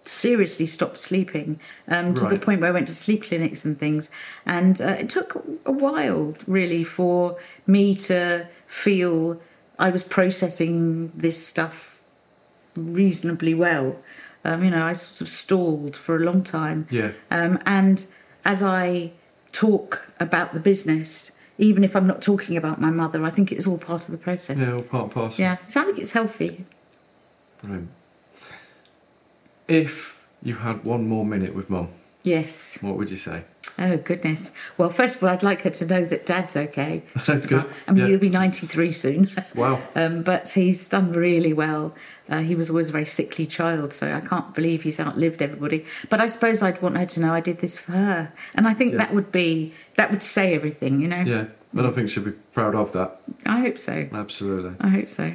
seriously 0.04 0.66
stopped 0.66 0.98
sleeping 0.98 1.61
um, 1.87 2.14
to 2.14 2.26
the 2.26 2.38
point 2.38 2.61
where 2.61 2.70
I 2.70 2.72
went 2.72 2.88
to 2.88 2.94
sleep 2.94 3.22
clinics 3.24 3.64
and 3.64 3.78
things, 3.78 4.11
and 4.44 4.80
uh, 4.80 4.96
it 4.98 5.08
took 5.08 5.44
a 5.64 5.70
while 5.72 6.35
really 6.46 6.82
for 6.85 7.37
me 7.66 7.94
to 7.94 8.48
feel 8.66 9.40
I 9.78 9.90
was 9.90 10.02
processing 10.02 11.12
this 11.14 11.44
stuff 11.46 12.00
reasonably 12.76 13.54
well. 13.54 13.96
Um, 14.44 14.64
you 14.64 14.70
know, 14.70 14.85
I 14.85 14.94
sort 14.94 15.20
of 15.20 15.28
stalled 15.28 15.94
for 15.96 16.16
a 16.16 16.20
long 16.20 16.42
time. 16.42 16.88
Yeah. 16.90 17.12
Um, 17.30 17.61
and 17.64 18.04
as 18.44 18.62
I 18.62 19.12
talk 19.53 20.09
about 20.19 20.55
the 20.55 20.61
business, 20.61 21.33
even 21.59 21.85
if 21.85 21.95
I'm 21.95 22.07
not 22.07 22.23
talking 22.23 22.57
about 22.57 22.81
my 22.81 22.91
mother, 22.91 23.25
I 23.25 23.31
think 23.31 23.53
it's 23.53 23.67
all 23.67 23.79
part 23.79 24.07
of 24.09 24.12
the 24.12 24.19
process. 24.19 24.57
Yeah, 24.57 24.73
all 24.75 24.83
part 24.83 25.03
and 25.05 25.12
parcel. 25.12 25.43
Yeah, 25.43 25.57
so 25.69 25.81
I 25.83 25.85
think 25.85 25.99
it's 25.99 26.12
healthy. 26.12 26.65
Brilliant. 27.62 27.88
If 29.69 30.27
you 30.43 30.57
had 30.57 30.85
one 30.85 31.07
more 31.09 31.25
minute 31.25 31.55
with 31.55 31.71
mum, 31.71 31.88
Yes. 32.25 32.79
what 32.83 32.97
would 32.97 33.11
you 33.11 33.17
say? 33.17 33.43
Oh 33.79 33.97
goodness. 33.97 34.53
Well, 34.77 34.91
first 34.91 35.17
of 35.17 35.23
all, 35.23 35.31
I'd 35.31 35.43
like 35.43 35.62
her 35.62 35.71
to 35.71 35.87
know 35.87 36.05
that 36.05 36.27
Dad's 36.27 36.57
okay. 36.57 37.03
That's 37.27 37.47
good. 37.47 37.65
I 37.88 37.93
mean, 37.93 38.03
Yeah. 38.03 38.07
he'll 38.11 38.19
be 38.19 38.29
93 38.29 38.93
soon. 38.93 39.31
Wow. 39.55 39.81
Um, 39.97 40.23
but 40.23 40.49
he's 40.51 40.88
done 40.88 41.12
really 41.12 41.53
well. 41.53 41.95
Uh, 42.33 42.38
he 42.38 42.55
was 42.55 42.71
always 42.71 42.88
a 42.88 42.92
very 42.92 43.05
sickly 43.05 43.47
child, 43.47 43.92
so 43.92 44.11
I 44.11 44.21
can't 44.21 44.55
believe 44.55 44.83
he's 44.83 44.99
outlived 44.99 45.42
everybody. 45.42 45.85
But 46.09 46.21
I 46.23 46.27
suppose 46.29 46.62
I'd 46.62 46.81
want 46.81 46.97
her 46.97 47.05
to 47.05 47.21
know 47.21 47.33
I 47.35 47.40
did 47.42 47.59
this 47.59 47.79
for 47.79 47.92
her, 47.92 48.33
and 48.55 48.66
I 48.66 48.73
think 48.73 48.92
Yeah. 48.92 48.99
that 49.01 49.12
would 49.14 49.31
be 49.31 49.75
that 49.97 50.11
would 50.11 50.23
say 50.23 50.55
everything, 50.55 51.03
you 51.03 51.09
know. 51.09 51.21
Yeah, 51.21 51.45
and 51.77 51.87
I 51.87 51.90
think 51.90 52.09
she'd 52.09 52.25
be 52.25 52.31
proud 52.55 52.75
of 52.75 52.92
that. 52.92 53.21
I 53.45 53.61
hope 53.61 53.79
so. 53.79 54.09
Absolutely. 54.12 54.73
I 54.81 54.88
hope 54.88 55.11
so. 55.11 55.31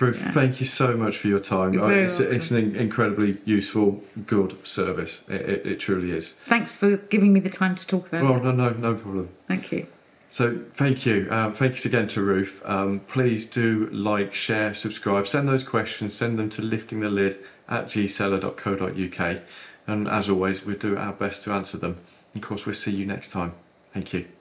Ruth, 0.00 0.20
thank 0.34 0.60
you 0.60 0.66
so 0.66 0.96
much 0.98 1.16
for 1.16 1.28
your 1.28 1.40
time. 1.40 1.72
It's, 1.80 2.20
it's 2.20 2.50
an 2.50 2.76
incredibly 2.76 3.38
useful, 3.46 4.02
good 4.26 4.54
service. 4.66 5.24
It, 5.30 5.40
it, 5.40 5.66
it 5.66 5.80
truly 5.80 6.10
is. 6.10 6.32
Thanks 6.32 6.76
for 6.76 6.96
giving 6.96 7.32
me 7.32 7.40
the 7.40 7.48
time 7.48 7.74
to 7.76 7.86
talk 7.86 8.08
about 8.08 8.24
Well, 8.24 8.36
it. 8.36 8.42
no, 8.44 8.50
no, 8.52 8.70
no 8.70 8.94
problem. 8.96 9.28
Thank 9.48 9.72
you. 9.72 9.86
So 10.34 10.58
thank 10.74 11.06
you. 11.06 11.28
Um, 11.30 11.52
thanks 11.52 11.84
again 11.84 12.08
to 12.08 12.20
Ruth. 12.20 12.60
Um, 12.64 12.98
please 13.06 13.46
do 13.46 13.88
like, 13.92 14.34
share, 14.34 14.74
subscribe. 14.74 15.28
Send 15.28 15.46
those 15.46 15.62
questions. 15.62 16.12
Send 16.12 16.40
them 16.40 16.48
to 16.48 16.62
liftingthelid 16.62 17.38
at 17.68 17.84
gseller.co.uk. 17.86 19.42
And 19.86 20.08
as 20.08 20.28
always, 20.28 20.66
we'll 20.66 20.76
do 20.76 20.96
our 20.96 21.12
best 21.12 21.44
to 21.44 21.52
answer 21.52 21.78
them. 21.78 21.98
Of 22.34 22.40
course, 22.40 22.66
we'll 22.66 22.74
see 22.74 22.90
you 22.90 23.06
next 23.06 23.30
time. 23.30 23.52
Thank 23.92 24.12
you. 24.12 24.33